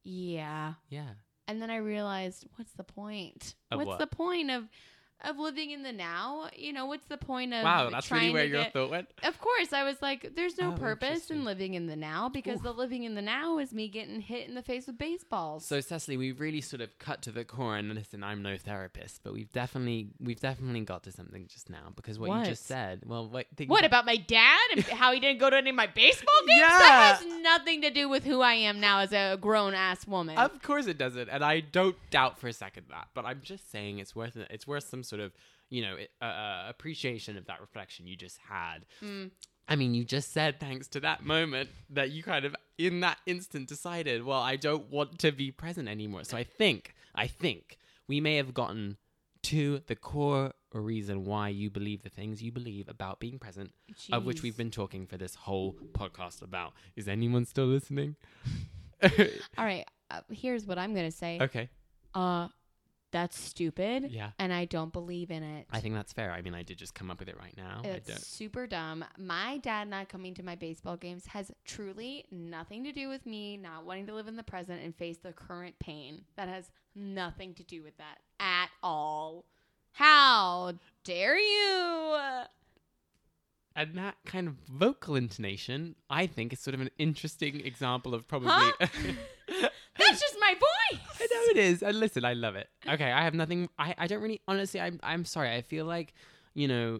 yeah. 0.03 0.73
yeah. 0.89 1.09
And 1.47 1.61
then 1.61 1.69
I 1.69 1.77
realized, 1.77 2.47
what's 2.55 2.71
the 2.73 2.83
point? 2.83 3.53
Of 3.69 3.77
what's 3.77 3.87
what? 3.87 3.99
the 3.99 4.07
point 4.07 4.49
of 4.49 4.67
of 5.23 5.37
living 5.39 5.71
in 5.71 5.83
the 5.83 5.91
now? 5.93 6.49
You 6.55 6.73
know, 6.73 6.85
what's 6.85 7.05
the 7.07 7.17
point 7.17 7.53
of 7.53 7.63
Wow, 7.63 7.89
that's 7.89 8.11
really 8.11 8.31
where 8.31 8.45
your 8.45 8.63
get, 8.63 8.73
thought 8.73 8.89
went. 8.91 9.07
Of 9.23 9.39
course, 9.39 9.73
I 9.73 9.83
was 9.83 10.01
like, 10.01 10.35
there's 10.35 10.57
no 10.57 10.73
Oh, 10.73 10.77
purpose 10.77 11.29
in 11.31 11.43
living 11.45 11.73
in 11.73 11.87
the 11.87 11.95
now 11.95 12.29
because 12.29 12.57
Oof. 12.57 12.63
the 12.63 12.73
living 12.73 13.03
in 13.03 13.15
the 13.15 13.21
now 13.21 13.57
is 13.59 13.73
me 13.73 13.87
getting 13.87 14.21
hit 14.21 14.47
in 14.47 14.55
the 14.55 14.61
face 14.61 14.87
with 14.87 14.97
baseballs. 14.97 15.65
So 15.65 15.79
Cecily, 15.81 16.17
we 16.17 16.31
really 16.31 16.61
sort 16.61 16.81
of 16.81 16.97
cut 16.99 17.21
to 17.23 17.31
the 17.31 17.43
core, 17.45 17.75
and 17.77 17.93
listen, 17.93 18.23
I'm 18.23 18.41
no 18.41 18.57
therapist, 18.57 19.21
but 19.23 19.33
we've 19.33 19.51
definitely 19.51 20.09
we've 20.19 20.39
definitely 20.39 20.81
got 20.81 21.03
to 21.03 21.11
something 21.11 21.47
just 21.47 21.69
now 21.69 21.91
because 21.95 22.19
what, 22.19 22.29
What? 22.29 22.39
you 22.39 22.45
just 22.45 22.65
said. 22.65 23.01
Well, 23.05 23.27
what? 23.27 23.47
think 23.55 23.69
What 23.71 23.79
about- 23.83 23.95
about 23.95 24.05
my 24.07 24.17
dad 24.17 24.59
and 24.73 24.83
how 24.83 25.13
he 25.13 25.19
didn't 25.21 25.39
go 25.39 25.49
to 25.49 25.55
any 25.55 25.69
of 25.69 25.75
my 25.75 25.87
baseball 25.87 26.35
games? 26.47 26.59
Yeah. 26.59 26.67
That 26.79 27.19
has 27.21 27.41
nothing 27.41 27.81
to 27.83 27.89
do 27.91 28.09
with 28.09 28.25
who 28.25 28.41
I 28.41 28.53
am 28.55 28.79
now 28.81 28.99
as 28.99 29.13
a 29.13 29.37
grown 29.39 29.73
ass 29.73 30.05
woman. 30.05 30.37
Of 30.37 30.61
course 30.61 30.87
it 30.87 30.97
doesn't, 30.97 31.29
and 31.29 31.45
I 31.45 31.61
don't 31.61 31.95
doubt 32.09 32.37
for 32.39 32.47
a 32.49 32.53
second 32.53 32.87
that. 32.89 33.07
But 33.13 33.25
I'm 33.25 33.39
just 33.41 33.71
saying 33.71 33.99
it's 33.99 34.13
worth 34.15 34.35
it. 34.35 34.47
It's 34.49 34.67
worth 34.67 34.83
some 34.89 35.03
sort 35.05 35.21
of 35.21 35.33
you 35.69 35.81
know 35.81 35.95
uh, 36.21 36.25
uh, 36.25 36.65
appreciation 36.69 37.37
of 37.37 37.45
that 37.45 37.61
reflection 37.61 38.07
you 38.07 38.15
just 38.15 38.37
had. 38.49 38.85
Mm. 39.03 39.31
I 39.67 39.75
mean, 39.75 39.95
you 39.95 40.05
just 40.05 40.31
said 40.31 40.59
thanks 40.59 40.87
to 40.89 40.99
that 40.99 41.25
moment 41.25 41.69
that 41.89 42.11
you 42.11 42.21
kind 42.21 42.45
of 42.45 42.55
in 42.77 42.99
that 42.99 43.17
instant 43.25 43.67
decided, 43.67 44.23
well, 44.23 44.41
I 44.41 44.57
don't 44.57 44.91
want 44.91 45.19
to 45.19 45.31
be 45.31 45.51
present 45.51 45.87
anymore. 45.87 46.23
So 46.23 46.37
I 46.37 46.43
think, 46.43 46.93
I 47.15 47.25
think 47.27 47.77
we 48.07 48.21
may 48.21 48.35
have 48.35 48.53
gotten 48.53 48.97
to 49.43 49.81
the 49.87 49.95
core 49.95 50.53
reason 50.73 51.23
why 51.23 51.49
you 51.49 51.69
believe 51.69 52.03
the 52.03 52.09
things 52.09 52.41
you 52.41 52.51
believe 52.51 52.89
about 52.89 53.19
being 53.19 53.39
present, 53.39 53.71
of 54.11 54.25
which 54.25 54.41
we've 54.41 54.57
been 54.57 54.71
talking 54.71 55.05
for 55.05 55.17
this 55.17 55.35
whole 55.35 55.75
podcast 55.93 56.41
about. 56.41 56.73
Is 56.95 57.07
anyone 57.07 57.45
still 57.45 57.65
listening? 57.65 58.15
All 59.03 59.65
right, 59.65 59.85
uh, 60.11 60.21
here's 60.31 60.65
what 60.65 60.77
I'm 60.77 60.93
going 60.93 61.09
to 61.09 61.15
say. 61.15 61.39
okay. 61.41 61.69
Uh, 62.13 62.47
that's 63.15 63.39
stupid, 63.39 64.11
Yeah. 64.11 64.31
and 64.39 64.51
I 64.51 64.65
don't 64.65 64.91
believe 64.91 65.31
in 65.31 65.41
it. 65.41 65.67
I 65.71 65.79
think 65.79 65.95
that's 65.95 66.11
fair. 66.11 66.33
I 66.33 66.41
mean, 66.41 66.53
I 66.53 66.63
did 66.63 66.77
just 66.77 66.93
come 66.93 67.09
up 67.09 67.19
with 67.19 67.29
it 67.29 67.37
right 67.39 67.55
now. 67.55 67.79
I 67.81 67.87
It's 67.87 68.27
super 68.27 68.67
dumb. 68.67 69.05
My 69.17 69.57
dad 69.59 69.87
not 69.87 70.09
coming 70.09 70.33
to 70.33 70.43
my 70.43 70.55
baseball 70.55 70.97
games 70.97 71.25
has 71.27 71.49
truly 71.63 72.25
nothing 72.29 72.83
to 72.83 72.91
do 72.91 73.07
with 73.07 73.25
me 73.25 73.55
not 73.55 73.85
wanting 73.85 74.05
to 74.07 74.13
live 74.13 74.27
in 74.27 74.35
the 74.35 74.43
present 74.43 74.83
and 74.83 74.93
face 74.93 75.17
the 75.17 75.31
current 75.31 75.79
pain. 75.79 76.25
That 76.35 76.49
has 76.49 76.69
nothing 76.93 77.53
to 77.53 77.63
do 77.63 77.83
with 77.83 77.95
that 77.99 78.17
at 78.41 78.67
all. 78.83 79.45
How 79.93 80.73
dare 81.05 81.39
you? 81.39 82.17
And 83.77 83.97
that 83.97 84.15
kind 84.25 84.49
of 84.49 84.55
vocal 84.69 85.15
intonation, 85.15 85.95
I 86.09 86.27
think, 86.27 86.51
is 86.51 86.59
sort 86.59 86.73
of 86.75 86.81
an 86.81 86.89
interesting 86.97 87.61
example 87.65 88.13
of 88.13 88.27
probably. 88.27 88.49
Huh? 88.51 88.71
That's 89.97 90.19
just 90.19 90.35
my 90.39 90.53
voice. 90.53 90.99
I 91.21 91.24
know 91.35 91.51
it 91.51 91.57
is. 91.57 91.83
And 91.83 91.99
listen, 91.99 92.25
I 92.25 92.33
love 92.33 92.55
it. 92.55 92.67
Okay, 92.87 93.11
I 93.11 93.23
have 93.23 93.33
nothing. 93.33 93.69
I, 93.77 93.95
I 93.97 94.07
don't 94.07 94.21
really, 94.21 94.41
honestly, 94.47 94.79
I'm, 94.79 94.99
I'm 95.03 95.25
sorry. 95.25 95.53
I 95.53 95.61
feel 95.61 95.85
like, 95.85 96.13
you 96.53 96.67
know, 96.67 96.99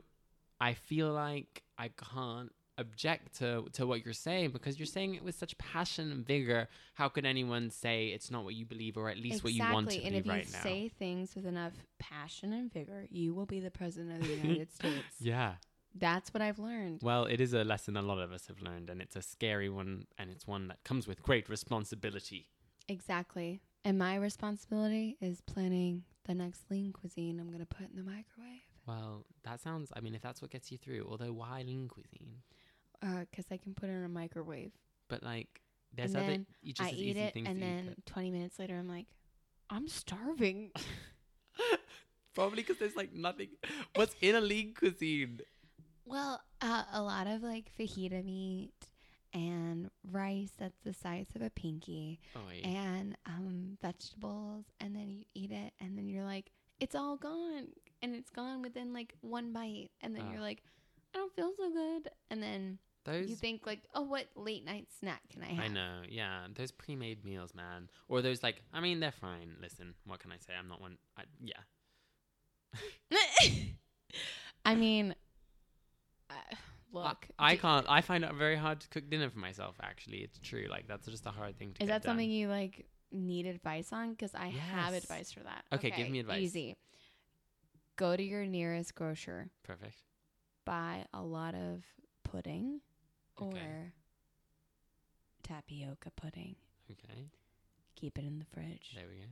I 0.60 0.74
feel 0.74 1.12
like 1.12 1.64
I 1.78 1.90
can't 1.90 2.52
object 2.78 3.38
to, 3.40 3.66
to 3.74 3.88
what 3.88 4.04
you're 4.04 4.14
saying 4.14 4.52
because 4.52 4.78
you're 4.78 4.86
saying 4.86 5.16
it 5.16 5.24
with 5.24 5.36
such 5.36 5.58
passion 5.58 6.12
and 6.12 6.26
vigor. 6.26 6.68
How 6.94 7.08
could 7.08 7.26
anyone 7.26 7.70
say 7.70 8.08
it's 8.08 8.30
not 8.30 8.44
what 8.44 8.54
you 8.56 8.66
believe 8.66 8.98
or 8.98 9.10
at 9.10 9.18
least 9.18 9.44
what 9.44 9.54
you 9.54 9.64
want 9.64 9.90
to 9.92 9.96
and 9.96 10.10
believe 10.10 10.26
if 10.26 10.30
right 10.30 10.46
you 10.46 10.52
now? 10.52 10.60
say 10.64 10.90
things 10.90 11.36
with 11.36 11.46
enough 11.46 11.74
passion 12.00 12.52
and 12.54 12.72
vigor, 12.72 13.06
you 13.10 13.34
will 13.34 13.46
be 13.46 13.60
the 13.60 13.72
president 13.72 14.22
of 14.22 14.28
the 14.28 14.36
United 14.36 14.72
States. 14.80 15.16
yeah. 15.20 15.54
That's 15.98 16.34
what 16.34 16.42
I've 16.42 16.60
learned. 16.60 17.00
Well, 17.02 17.24
it 17.24 17.40
is 17.40 17.54
a 17.54 17.64
lesson 17.64 17.96
a 17.96 18.02
lot 18.02 18.20
of 18.20 18.34
us 18.34 18.48
have 18.48 18.62
learned, 18.62 18.90
and 18.90 19.02
it's 19.02 19.16
a 19.16 19.22
scary 19.22 19.70
one, 19.70 20.08
and 20.18 20.30
it's 20.30 20.46
one 20.46 20.68
that 20.68 20.84
comes 20.84 21.08
with 21.08 21.24
great 21.24 21.48
responsibility. 21.48 22.50
Exactly. 22.90 23.62
And 23.86 24.00
my 24.00 24.16
responsibility 24.16 25.16
is 25.22 25.42
planning 25.42 26.04
the 26.26 26.34
next 26.34 26.64
lean 26.72 26.92
cuisine 26.92 27.40
I'm 27.40 27.48
going 27.48 27.60
to 27.60 27.68
put 27.68 27.88
in 27.90 27.96
the 27.96 28.04
microwave. 28.04 28.62
Well, 28.88 29.26
that 29.44 29.62
sounds. 29.62 29.92
I 29.96 30.00
mean, 30.00 30.16
if 30.16 30.22
that's 30.22 30.42
what 30.42 30.50
gets 30.50 30.72
you 30.72 30.80
through, 30.80 31.08
although 31.10 31.32
why 31.32 31.62
lean 31.66 31.88
cuisine? 31.88 32.42
Because 33.00 33.46
I 33.52 33.58
can 33.58 33.76
put 33.76 33.90
it 33.90 33.94
in 33.94 34.04
a 34.04 34.10
microwave. 34.10 34.72
But 35.08 35.22
like, 35.22 35.62
there's 35.96 36.16
And 36.16 36.18
other 36.18 36.32
then 36.32 36.46
you 36.64 36.74
just 36.74 36.92
I 36.92 36.94
eat 36.96 37.16
it, 37.16 37.36
and 37.36 37.62
then 37.62 37.90
could- 37.90 38.06
20 38.08 38.32
minutes 38.32 38.58
later, 38.58 38.76
I'm 38.76 38.90
like, 38.90 39.06
I'm 39.70 39.88
starving. 39.88 40.72
Probably 42.34 42.64
because 42.64 42.78
there's 42.80 42.96
like 42.96 43.14
nothing. 43.14 43.50
What's 43.96 44.16
in 44.20 44.36
a 44.36 44.42
lean 44.42 44.74
cuisine? 44.74 45.42
well, 46.06 46.42
uh, 46.62 46.84
a 46.92 47.02
lot 47.02 47.28
of 47.28 47.44
like 47.44 47.72
fajita 47.80 48.24
meat 48.26 48.74
and 49.36 49.92
rice 50.12 50.54
that's 50.58 50.80
the 50.84 50.94
size 50.94 51.28
of 51.36 51.42
a 51.44 51.50
pinky 51.52 52.20
Oh, 52.36 52.40
yeah. 52.52 52.68
and 52.68 53.16
um, 53.28 53.78
vegetables. 53.82 54.66
And 54.80 54.96
then 54.96 55.10
you 55.12 55.26
eat 55.36 55.52
it, 55.52 55.74
and 55.80 55.96
then 55.98 56.08
you're 56.10 56.24
like, 56.24 56.50
it's 56.80 56.96
all 56.96 57.18
gone. 57.18 57.68
And 58.02 58.16
it's 58.16 58.30
gone 58.32 58.62
within 58.64 58.94
like 58.94 59.14
one 59.22 59.52
bite. 59.54 59.90
And 60.02 60.16
then 60.16 60.24
Ah. 60.28 60.32
you're 60.32 60.42
like, 60.42 60.64
I 61.14 61.18
don't 61.20 61.34
feel 61.36 61.52
so 61.58 61.70
good. 61.72 62.10
And 62.32 62.42
then 62.42 62.80
Those 63.06 63.30
You 63.30 63.36
think 63.36 63.68
like, 63.68 63.84
oh, 63.94 64.02
what 64.02 64.28
late 64.36 64.66
night 64.66 64.88
snack 65.00 65.22
can 65.32 65.44
I 65.44 65.48
have? 65.54 65.64
I 65.66 65.68
know, 65.68 66.02
yeah. 66.10 66.48
Those 66.56 66.72
pre-made 66.72 67.24
meals, 67.24 67.54
man, 67.54 67.90
or 68.08 68.22
those 68.24 68.42
like, 68.42 68.62
I 68.74 68.80
mean, 68.80 69.00
they're 69.00 69.12
fine. 69.12 69.58
Listen, 69.62 69.94
what 70.06 70.20
can 70.20 70.32
I 70.32 70.38
say? 70.38 70.54
I'm 70.58 70.68
not 70.68 70.82
one. 70.82 70.98
I, 71.18 71.24
yeah, 71.40 71.62
I 74.66 74.76
mean, 74.76 75.14
uh, 76.30 76.34
look. 76.96 77.28
I, 77.38 77.52
I 77.52 77.56
can't. 77.58 77.86
I 77.90 78.02
find 78.02 78.24
it 78.24 78.34
very 78.34 78.56
hard 78.56 78.80
to 78.82 78.88
cook 78.90 79.10
dinner 79.10 79.30
for 79.30 79.40
myself. 79.40 79.76
Actually, 79.82 80.20
it's 80.20 80.40
true. 80.40 80.66
Like 80.70 80.88
that's 80.88 81.06
just 81.06 81.26
a 81.26 81.32
hard 81.32 81.58
thing 81.58 81.74
to. 81.74 81.84
Is 81.84 81.90
that 81.90 82.02
done. 82.02 82.12
something 82.12 82.30
you 82.30 82.48
like 82.48 82.86
need 83.12 83.46
advice 83.46 83.94
on? 83.94 84.12
Because 84.12 84.34
I 84.34 84.48
have 84.48 84.94
advice 84.94 85.32
for 85.32 85.42
that. 85.42 85.64
Okay, 85.74 85.92
give 85.92 86.10
me 86.10 86.20
advice. 86.20 86.42
Easy. 86.42 86.76
Go 87.98 88.16
to 88.16 88.24
your 88.24 88.46
nearest 88.46 88.96
grocer. 88.96 89.50
Perfect. 89.64 89.96
Buy 90.66 91.06
a 91.14 91.22
lot 91.22 91.56
of 91.56 91.84
pudding 92.24 92.82
Okay. 93.40 93.58
or 93.58 93.94
tapioca 95.44 96.12
pudding. 96.16 96.56
Okay. 96.92 97.30
Keep 97.96 98.18
it 98.18 98.26
in 98.26 98.40
the 98.40 98.46
fridge. 98.46 98.92
There 98.96 99.06
we 99.10 99.20
go. 99.20 99.28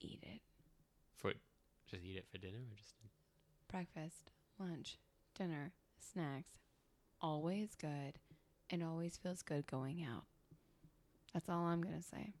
Eat 0.00 0.18
it. 0.22 0.42
For 1.16 1.32
just 1.90 2.04
eat 2.04 2.16
it 2.16 2.26
for 2.30 2.38
dinner 2.38 2.58
or 2.58 2.76
just. 2.76 2.94
Breakfast, 3.70 4.30
lunch, 4.58 4.98
dinner, 5.36 5.72
snacks. 5.98 6.50
Always 7.20 7.74
good 7.74 8.18
and 8.70 8.82
always 8.82 9.16
feels 9.16 9.42
good 9.42 9.66
going 9.66 10.02
out. 10.04 10.24
That's 11.32 11.48
all 11.48 11.64
I'm 11.64 11.80
going 11.82 11.96
to 11.96 12.02
say. 12.02 12.34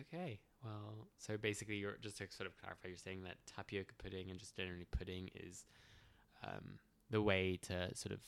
Okay. 0.00 0.40
Well, 0.64 1.08
so 1.18 1.36
basically, 1.36 1.76
you're 1.76 1.98
just 2.00 2.16
to 2.18 2.26
sort 2.30 2.46
of 2.48 2.56
clarify, 2.56 2.88
you're 2.88 2.96
saying 2.96 3.22
that 3.24 3.36
tapioca 3.46 3.94
pudding 3.98 4.30
and 4.30 4.38
just 4.38 4.56
generally 4.56 4.86
pudding 4.90 5.30
is 5.34 5.64
um, 6.42 6.78
the 7.10 7.20
way 7.22 7.58
to 7.62 7.94
sort 7.94 8.12
of 8.12 8.20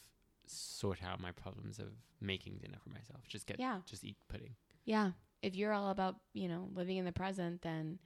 sort 0.46 1.02
out 1.02 1.18
my 1.20 1.32
problems 1.32 1.78
of 1.78 1.88
making 2.20 2.58
dinner 2.58 2.76
for 2.82 2.90
myself. 2.90 3.26
Just 3.26 3.46
get, 3.46 3.58
Yeah. 3.58 3.80
just 3.86 4.04
eat 4.04 4.16
pudding. 4.28 4.54
Yeah. 4.84 5.12
If 5.42 5.56
you're 5.56 5.72
all 5.72 5.90
about, 5.90 6.16
you 6.34 6.48
know, 6.48 6.68
living 6.74 6.98
in 6.98 7.04
the 7.04 7.12
present, 7.12 7.62
then 7.62 7.98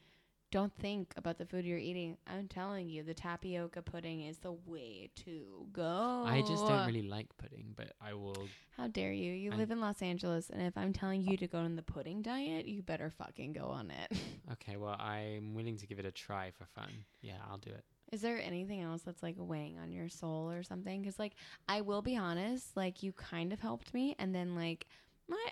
don't 0.50 0.72
think 0.80 1.12
about 1.16 1.38
the 1.38 1.46
food 1.46 1.64
you're 1.64 1.78
eating. 1.78 2.16
I'm 2.26 2.48
telling 2.48 2.88
you, 2.88 3.02
the 3.02 3.14
tapioca 3.14 3.82
pudding 3.82 4.22
is 4.22 4.38
the 4.38 4.52
way 4.52 5.10
to 5.24 5.66
go. 5.72 6.24
I 6.26 6.40
just 6.40 6.66
don't 6.66 6.86
really 6.86 7.06
like 7.08 7.28
pudding, 7.38 7.72
but 7.76 7.92
I 8.00 8.14
will. 8.14 8.48
How 8.76 8.88
dare 8.88 9.12
you? 9.12 9.32
You 9.32 9.52
I- 9.52 9.56
live 9.56 9.70
in 9.70 9.80
Los 9.80 10.02
Angeles, 10.02 10.50
and 10.50 10.60
if 10.62 10.76
I'm 10.76 10.92
telling 10.92 11.22
you 11.22 11.36
to 11.36 11.46
go 11.46 11.58
on 11.58 11.76
the 11.76 11.82
pudding 11.82 12.22
diet, 12.22 12.66
you 12.66 12.82
better 12.82 13.10
fucking 13.10 13.52
go 13.52 13.66
on 13.66 13.90
it. 13.90 14.18
Okay, 14.54 14.76
well, 14.76 14.96
I'm 14.98 15.54
willing 15.54 15.76
to 15.76 15.86
give 15.86 16.00
it 16.00 16.04
a 16.04 16.10
try 16.10 16.50
for 16.50 16.64
fun. 16.64 17.04
Yeah, 17.22 17.36
I'll 17.48 17.58
do 17.58 17.70
it. 17.70 17.84
Is 18.10 18.20
there 18.20 18.40
anything 18.42 18.80
else 18.80 19.02
that's 19.02 19.22
like 19.22 19.36
weighing 19.38 19.78
on 19.78 19.92
your 19.92 20.08
soul 20.08 20.50
or 20.50 20.64
something? 20.64 21.00
Because, 21.00 21.20
like, 21.20 21.34
I 21.68 21.82
will 21.82 22.02
be 22.02 22.16
honest, 22.16 22.76
like, 22.76 23.04
you 23.04 23.12
kind 23.12 23.52
of 23.52 23.60
helped 23.60 23.94
me, 23.94 24.16
and 24.18 24.34
then, 24.34 24.56
like, 24.56 24.88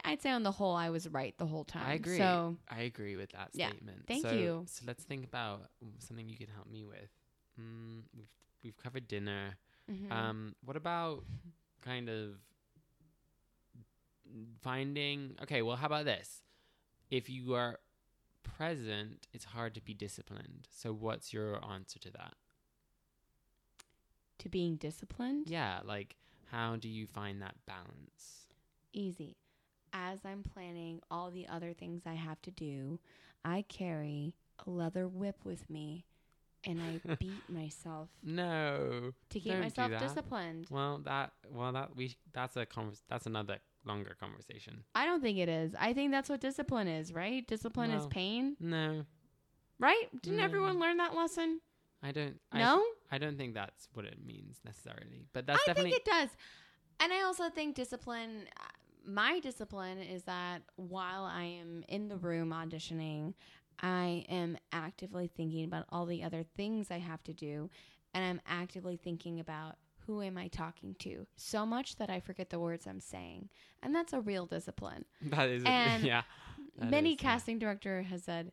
I'd 0.05 0.23
say 0.23 0.31
on 0.31 0.43
the 0.43 0.51
whole, 0.53 0.75
I 0.75 0.91
was 0.91 1.09
right 1.09 1.35
the 1.39 1.47
whole 1.47 1.65
time. 1.65 1.83
I 1.87 1.93
agree. 1.95 2.19
So, 2.19 2.57
I 2.71 2.83
agree 2.83 3.17
with 3.17 3.31
that 3.33 3.51
Yeah, 3.55 3.71
statement. 3.71 4.05
thank 4.07 4.23
so, 4.23 4.31
you. 4.31 4.65
So 4.67 4.85
let's 4.87 5.05
think 5.05 5.25
about 5.25 5.63
something 5.99 6.29
you 6.29 6.37
can 6.37 6.49
help 6.55 6.69
me 6.71 6.85
with. 6.85 7.11
Mm, 7.61 8.03
we've 8.17 8.29
we've 8.65 8.77
covered 8.77 9.07
dinner. 9.09 9.57
mhm. 9.91 10.13
Um, 10.13 10.55
what 10.65 10.77
about 10.77 11.25
kind 11.85 12.09
of 12.09 12.37
finding? 14.63 15.37
Okay, 15.43 15.63
well, 15.63 15.77
how 15.77 15.87
about 15.87 16.05
this? 16.05 16.43
If 17.11 17.29
you 17.31 17.55
are 17.55 17.79
present, 18.43 19.27
it's 19.33 19.45
hard 19.45 19.75
to 19.75 19.81
be 19.81 19.95
disciplined. 19.95 20.69
So, 20.71 20.93
what's 20.93 21.33
your 21.33 21.65
answer 21.65 21.99
to 22.01 22.11
that? 22.13 22.35
to 24.39 24.49
being 24.49 24.77
disciplined, 24.77 25.49
Yeah, 25.51 25.81
like 25.85 26.15
how 26.53 26.77
do 26.77 26.89
you 26.89 27.07
find 27.07 27.43
that 27.43 27.57
balance? 27.67 28.47
easy. 28.93 29.37
As 29.93 30.21
I'm 30.25 30.43
planning 30.43 31.01
all 31.11 31.31
the 31.31 31.47
other 31.49 31.73
things 31.73 32.03
I 32.07 32.15
have 32.15 32.41
to 32.43 32.51
do, 32.51 32.99
I 33.45 33.63
carry 33.69 34.35
a 34.67 34.71
leather 34.71 35.07
whip 35.09 35.37
with 35.45 35.69
me 35.71 36.05
and 36.65 36.81
I 36.83 37.01
beat 37.21 37.49
myself 37.49 38.09
No. 38.23 39.13
to 39.31 39.41
keep 39.41 39.59
myself 39.59 39.93
disciplined. 39.99 40.67
Well, 40.71 40.99
that 41.05 41.33
well 41.51 41.73
that 41.73 41.95
we 41.97 42.17
that's 42.33 42.57
a 42.57 42.67
convers- 42.67 43.03
that's 43.09 43.27
another 43.27 43.59
longer 43.85 44.17
conversation. 44.21 44.85
I 44.95 45.07
don't 45.07 45.23
think 45.23 45.39
it 45.39 45.49
is. 45.49 45.75
I 45.79 45.93
think 45.93 46.11
that's 46.11 46.29
what 46.29 46.41
discipline 46.41 46.89
is, 46.89 47.13
right? 47.13 47.47
Discipline 47.47 47.91
is 47.93 48.07
pain, 48.09 48.57
No, 48.61 49.05
right? 49.79 50.05
Didn't 50.23 50.39
No. 50.39 50.45
everyone 50.45 50.79
learn 50.81 50.97
that 50.99 51.15
lesson? 51.15 51.61
I 52.03 52.13
don't. 52.13 52.39
I, 52.53 52.59
No? 52.59 52.85
I 53.11 53.19
don't 53.19 53.39
think 53.39 53.55
that's 53.55 53.89
what 53.95 54.05
it 54.05 54.19
means 54.25 54.61
necessarily. 54.65 55.27
But 55.33 55.47
that's 55.47 55.61
I 55.63 55.67
definitely 55.67 55.93
think 55.93 56.03
it 56.07 56.11
does. 56.11 56.29
And 57.01 57.13
I 57.13 57.23
also 57.23 57.49
think 57.49 57.77
discipline, 57.77 58.49
my 59.09 59.41
discipline 59.41 59.99
is 59.99 60.25
that 60.25 60.63
while 60.77 61.25
I 61.25 61.45
am 61.45 61.83
in 61.89 62.09
the 62.09 62.17
room 62.17 62.51
auditioning, 62.51 63.35
I 63.81 64.25
am 64.29 64.59
actively 64.73 65.31
thinking 65.35 65.65
about 65.65 65.87
all 65.91 66.05
the 66.05 66.23
other 66.23 66.45
things 66.57 66.91
I 66.91 66.99
have 66.99 67.23
to 67.25 67.33
do. 67.33 67.71
And 68.13 68.25
I'm 68.25 68.41
actively 68.47 68.97
thinking 68.97 69.41
about 69.41 69.77
who 70.07 70.23
am 70.23 70.37
I 70.37 70.49
talking 70.49 70.95
to 71.01 71.27
so 71.37 71.65
much 71.65 71.97
that 71.97 72.11
I 72.11 72.21
forget 72.21 72.51
the 72.51 72.59
words 72.59 72.87
I'm 72.87 73.01
saying. 73.01 73.49
And 73.83 73.95
that's 73.95 74.13
a 74.13 74.21
real 74.21 74.47
discipline. 74.47 75.05
that 75.23 75.49
is 75.49 75.63
and 75.65 76.03
yeah. 76.03 76.23
that 76.79 76.91
Many 76.91 77.13
is, 77.13 77.23
yeah. 77.23 77.31
casting 77.31 77.59
director 77.59 78.03
has 78.03 78.25
said, 78.25 78.53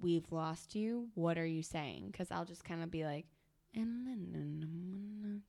"We've 0.00 0.30
lost 0.30 0.74
you. 0.74 1.08
What 1.14 1.38
are 1.38 1.46
you 1.46 1.62
saying?" 1.62 2.08
Because 2.10 2.30
I'll 2.30 2.44
just 2.44 2.64
kind 2.64 2.82
of 2.82 2.90
be 2.90 3.04
like, 3.04 3.26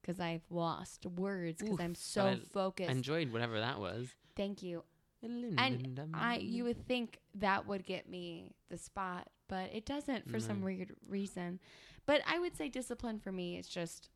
because 0.02 0.20
I've 0.20 0.44
lost 0.50 1.06
words 1.06 1.62
because 1.62 1.80
I'm 1.80 1.96
so 1.96 2.26
I 2.28 2.40
focused. 2.54 2.90
enjoyed 2.90 3.32
whatever 3.32 3.60
that 3.60 3.80
was. 3.80 4.08
Thank 4.36 4.62
you. 4.64 4.84
And 5.24 6.00
I, 6.14 6.38
you 6.38 6.64
would 6.66 6.88
think 6.88 7.20
that 7.36 7.68
would 7.68 7.84
get 7.86 8.08
me 8.08 8.52
the 8.70 8.78
spot, 8.78 9.28
but 9.50 9.74
it 9.74 9.86
doesn't 9.86 10.30
for 10.30 10.40
some 10.40 10.58
mm. 10.58 10.66
weird 10.66 10.94
reason. 11.08 11.60
But 12.06 12.22
I 12.28 12.40
would 12.40 12.56
say 12.56 12.70
discipline 12.70 13.20
for 13.20 13.32
me 13.32 13.58
is 13.58 13.68
just 13.68 14.10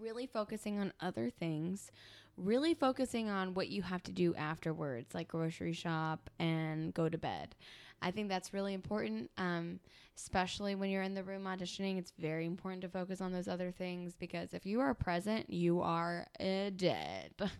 really 0.00 0.26
focusing 0.26 0.78
on 0.78 0.92
other 1.00 1.30
things, 1.30 1.90
really 2.36 2.74
focusing 2.74 3.30
on 3.30 3.54
what 3.54 3.68
you 3.68 3.82
have 3.82 4.02
to 4.04 4.12
do 4.12 4.34
afterwards, 4.34 5.14
like 5.14 5.28
grocery 5.28 5.72
shop 5.72 6.30
and 6.38 6.92
go 6.92 7.08
to 7.08 7.16
bed. 7.16 7.54
I 8.00 8.10
think 8.10 8.28
that's 8.28 8.52
really 8.54 8.74
important, 8.74 9.30
um, 9.38 9.80
especially 10.16 10.74
when 10.74 10.90
you're 10.90 11.02
in 11.02 11.14
the 11.14 11.24
room 11.24 11.44
auditioning. 11.44 11.98
It's 11.98 12.12
very 12.18 12.46
important 12.46 12.82
to 12.82 12.88
focus 12.88 13.20
on 13.20 13.32
those 13.32 13.48
other 13.48 13.70
things 13.72 14.14
because 14.14 14.54
if 14.54 14.64
you 14.66 14.80
are 14.80 14.94
present, 14.94 15.50
you 15.50 15.80
are 15.80 16.26
uh, 16.40 16.70
dead. 16.76 17.32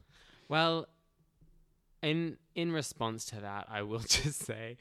Well, 0.49 0.87
in 2.03 2.39
in 2.55 2.73
response 2.73 3.27
to 3.27 3.41
that, 3.41 3.67
I 3.69 3.83
will 3.83 3.99
just 4.09 4.45
say 4.45 4.79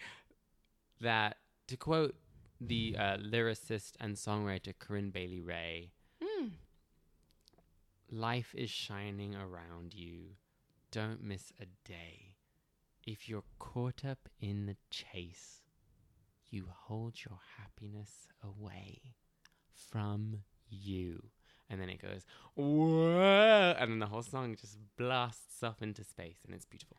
that 1.02 1.38
to 1.67 1.76
quote 1.76 2.15
the 2.62 2.96
uh, 2.98 3.17
lyricist 3.17 3.91
and 4.00 4.15
songwriter 4.15 4.74
Corinne 4.80 5.10
Bailey 5.10 5.41
Rae, 5.41 5.91
Hmm. 6.24 6.48
life 8.10 8.54
is 8.56 8.70
shining 8.70 9.36
around 9.36 9.93
you. 9.93 10.36
Don't 10.91 11.22
miss 11.22 11.52
a 11.60 11.65
day. 11.88 12.37
If 13.08 13.30
you're 13.30 13.46
caught 13.58 14.04
up 14.04 14.28
in 14.41 14.65
the 14.65 14.76
chase, 14.89 15.62
you 16.50 16.65
hold 16.70 17.13
your 17.24 17.39
happiness 17.58 18.28
away 18.43 19.00
from 19.74 20.39
you. 20.70 21.24
And 21.70 21.80
then 21.80 21.89
it 21.89 22.02
goes, 22.02 22.26
whoa, 22.56 23.76
and 23.80 23.91
then 23.93 24.00
the 24.00 24.08
whole 24.08 24.24
song 24.24 24.58
just 24.60 24.78
blasts 24.98 25.63
off 25.63 25.82
into 25.82 26.04
space, 26.04 26.39
and 26.46 26.54
it's 26.54 26.65
beautiful. 26.65 26.98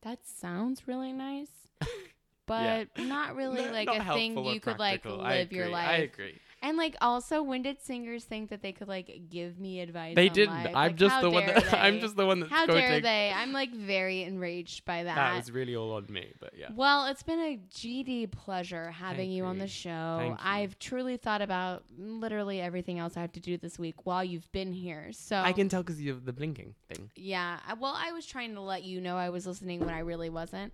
That 0.00 0.20
sounds 0.26 0.88
really 0.88 1.12
nice, 1.12 1.68
but 2.46 2.88
not 2.96 3.36
really 3.36 3.68
like 3.70 3.88
not 3.88 4.00
a 4.00 4.14
thing 4.14 4.42
you 4.46 4.60
could 4.60 4.78
like 4.78 5.02
practical. 5.02 5.18
Live 5.18 5.52
your 5.52 5.68
life. 5.68 5.88
I 5.88 5.96
agree. 5.96 6.38
And 6.62 6.76
like 6.76 6.96
also, 7.00 7.42
when 7.42 7.62
did 7.62 7.80
singers 7.82 8.24
think 8.24 8.50
that 8.50 8.62
they 8.62 8.70
could 8.72 8.86
like 8.88 9.22
give 9.28 9.58
me 9.58 9.80
advice? 9.80 10.14
They 10.14 10.28
didn't. 10.28 10.54
life? 10.54 10.66
I'm 10.68 10.74
Like, 10.74 10.96
just 10.96 11.20
the 11.20 11.30
one 11.30 11.46
that 11.46 11.74
I'm 11.82 12.00
just 12.00 12.16
the 12.16 12.24
one 12.24 12.40
that's 12.40 12.52
How 12.52 12.66
dare 12.66 13.00
they? 13.00 13.32
I'm 13.34 13.52
like 13.52 13.72
very 13.74 14.22
enraged 14.22 14.84
by 14.84 15.02
that. 15.02 15.16
That 15.16 15.36
was 15.36 15.50
really 15.50 15.74
all 15.74 15.92
on 15.92 16.06
me, 16.08 16.32
but 16.38 16.52
yeah. 16.56 16.68
Well, 16.74 17.06
it's 17.06 17.24
been 17.24 17.40
a 17.40 17.58
GD 17.74 18.30
pleasure 18.30 18.92
having 18.92 19.30
you 19.32 19.44
on 19.44 19.58
the 19.58 19.66
show. 19.66 20.36
I've 20.40 20.78
truly 20.78 21.16
thought 21.16 21.42
about 21.42 21.82
literally 21.98 22.60
everything 22.60 22.98
else 22.98 23.16
I 23.16 23.20
have 23.22 23.32
to 23.32 23.40
do 23.40 23.58
this 23.58 23.78
week 23.78 24.06
while 24.06 24.22
you've 24.22 24.50
been 24.52 24.72
here. 24.72 25.08
So 25.10 25.36
I 25.36 25.52
can 25.52 25.68
tell 25.68 25.82
because 25.82 26.00
you 26.00 26.12
have 26.12 26.24
the 26.24 26.32
blinking 26.32 26.74
thing. 26.88 27.10
yeah. 27.16 27.58
Well, 27.80 27.94
I 27.96 28.12
was 28.12 28.24
trying 28.24 28.54
to 28.54 28.60
let 28.60 28.84
you 28.84 29.00
know 29.00 29.16
I 29.16 29.30
was 29.30 29.46
listening 29.46 29.80
when 29.80 29.90
I 29.90 30.00
really 30.00 30.30
wasn't. 30.30 30.72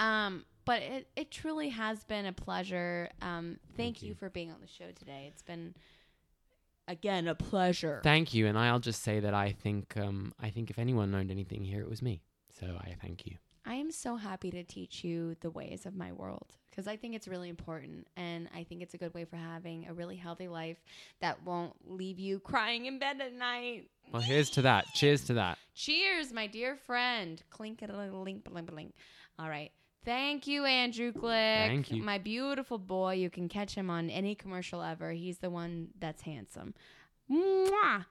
Um, 0.00 0.44
but 0.68 0.82
it, 0.82 1.08
it 1.16 1.30
truly 1.30 1.70
has 1.70 2.04
been 2.04 2.26
a 2.26 2.32
pleasure. 2.32 3.08
Um, 3.22 3.58
thank, 3.68 3.76
Thank 3.76 4.02
you. 4.02 4.08
you. 4.10 4.14
for 4.14 4.28
being 4.28 4.50
on 4.50 4.60
the 4.60 4.66
show 4.66 4.92
today. 4.94 5.24
It's 5.32 5.40
been 5.40 5.74
again 6.86 7.26
a 7.26 7.34
pleasure. 7.34 8.02
Thank 8.04 8.34
you, 8.34 8.46
and 8.46 8.58
I'll 8.58 8.78
just 8.78 9.02
say 9.02 9.18
that 9.20 9.32
I 9.32 9.52
think 9.52 9.96
um, 9.96 10.34
I 10.38 10.50
think 10.50 10.68
if 10.68 10.78
anyone 10.78 11.10
learned 11.10 11.30
anything 11.30 11.64
here, 11.64 11.80
it 11.80 11.88
was 11.88 12.02
me. 12.02 12.20
So 12.60 12.66
I 12.78 12.94
thank 13.00 13.26
you. 13.26 13.36
I 13.64 13.74
am 13.74 13.90
so 13.90 14.16
happy 14.16 14.50
to 14.50 14.62
teach 14.62 15.04
you 15.04 15.36
the 15.40 15.50
ways 15.50 15.86
of 15.86 15.96
my 15.96 16.12
world 16.12 16.56
because 16.70 16.86
I 16.86 16.96
think 16.96 17.14
it's 17.14 17.28
really 17.28 17.48
important 17.48 18.06
and 18.16 18.48
I 18.54 18.64
think 18.64 18.82
it's 18.82 18.94
a 18.94 18.98
good 18.98 19.12
way 19.12 19.24
for 19.24 19.36
having 19.36 19.86
a 19.88 19.92
really 19.92 20.16
healthy 20.16 20.48
life 20.48 20.78
that 21.20 21.44
won't 21.44 21.74
leave 21.86 22.18
you 22.18 22.40
crying 22.40 22.86
in 22.86 22.98
bed 22.98 23.20
at 23.20 23.34
night. 23.34 23.88
Well, 24.10 24.22
here's 24.22 24.48
to 24.50 24.62
that. 24.62 24.86
Cheers 24.94 25.24
to 25.26 25.34
that. 25.34 25.58
Cheers, 25.74 26.32
my 26.32 26.46
dear 26.46 26.76
friend. 26.76 27.42
Clink 27.50 27.82
it 27.82 27.90
a 27.90 27.96
little 27.96 28.22
link, 28.22 28.44
blink, 28.44 28.70
blink. 28.70 28.94
All 29.38 29.50
right. 29.50 29.70
Thank 30.08 30.46
you, 30.46 30.64
Andrew 30.64 31.12
Glick. 31.12 31.66
Thank 31.66 31.90
you. 31.90 32.02
My 32.02 32.16
beautiful 32.16 32.78
boy. 32.78 33.16
You 33.16 33.28
can 33.28 33.46
catch 33.46 33.74
him 33.74 33.90
on 33.90 34.08
any 34.08 34.34
commercial 34.34 34.82
ever. 34.82 35.12
He's 35.12 35.36
the 35.36 35.50
one 35.50 35.88
that's 36.00 36.22
handsome. 36.22 36.72
Mwah! 37.30 38.06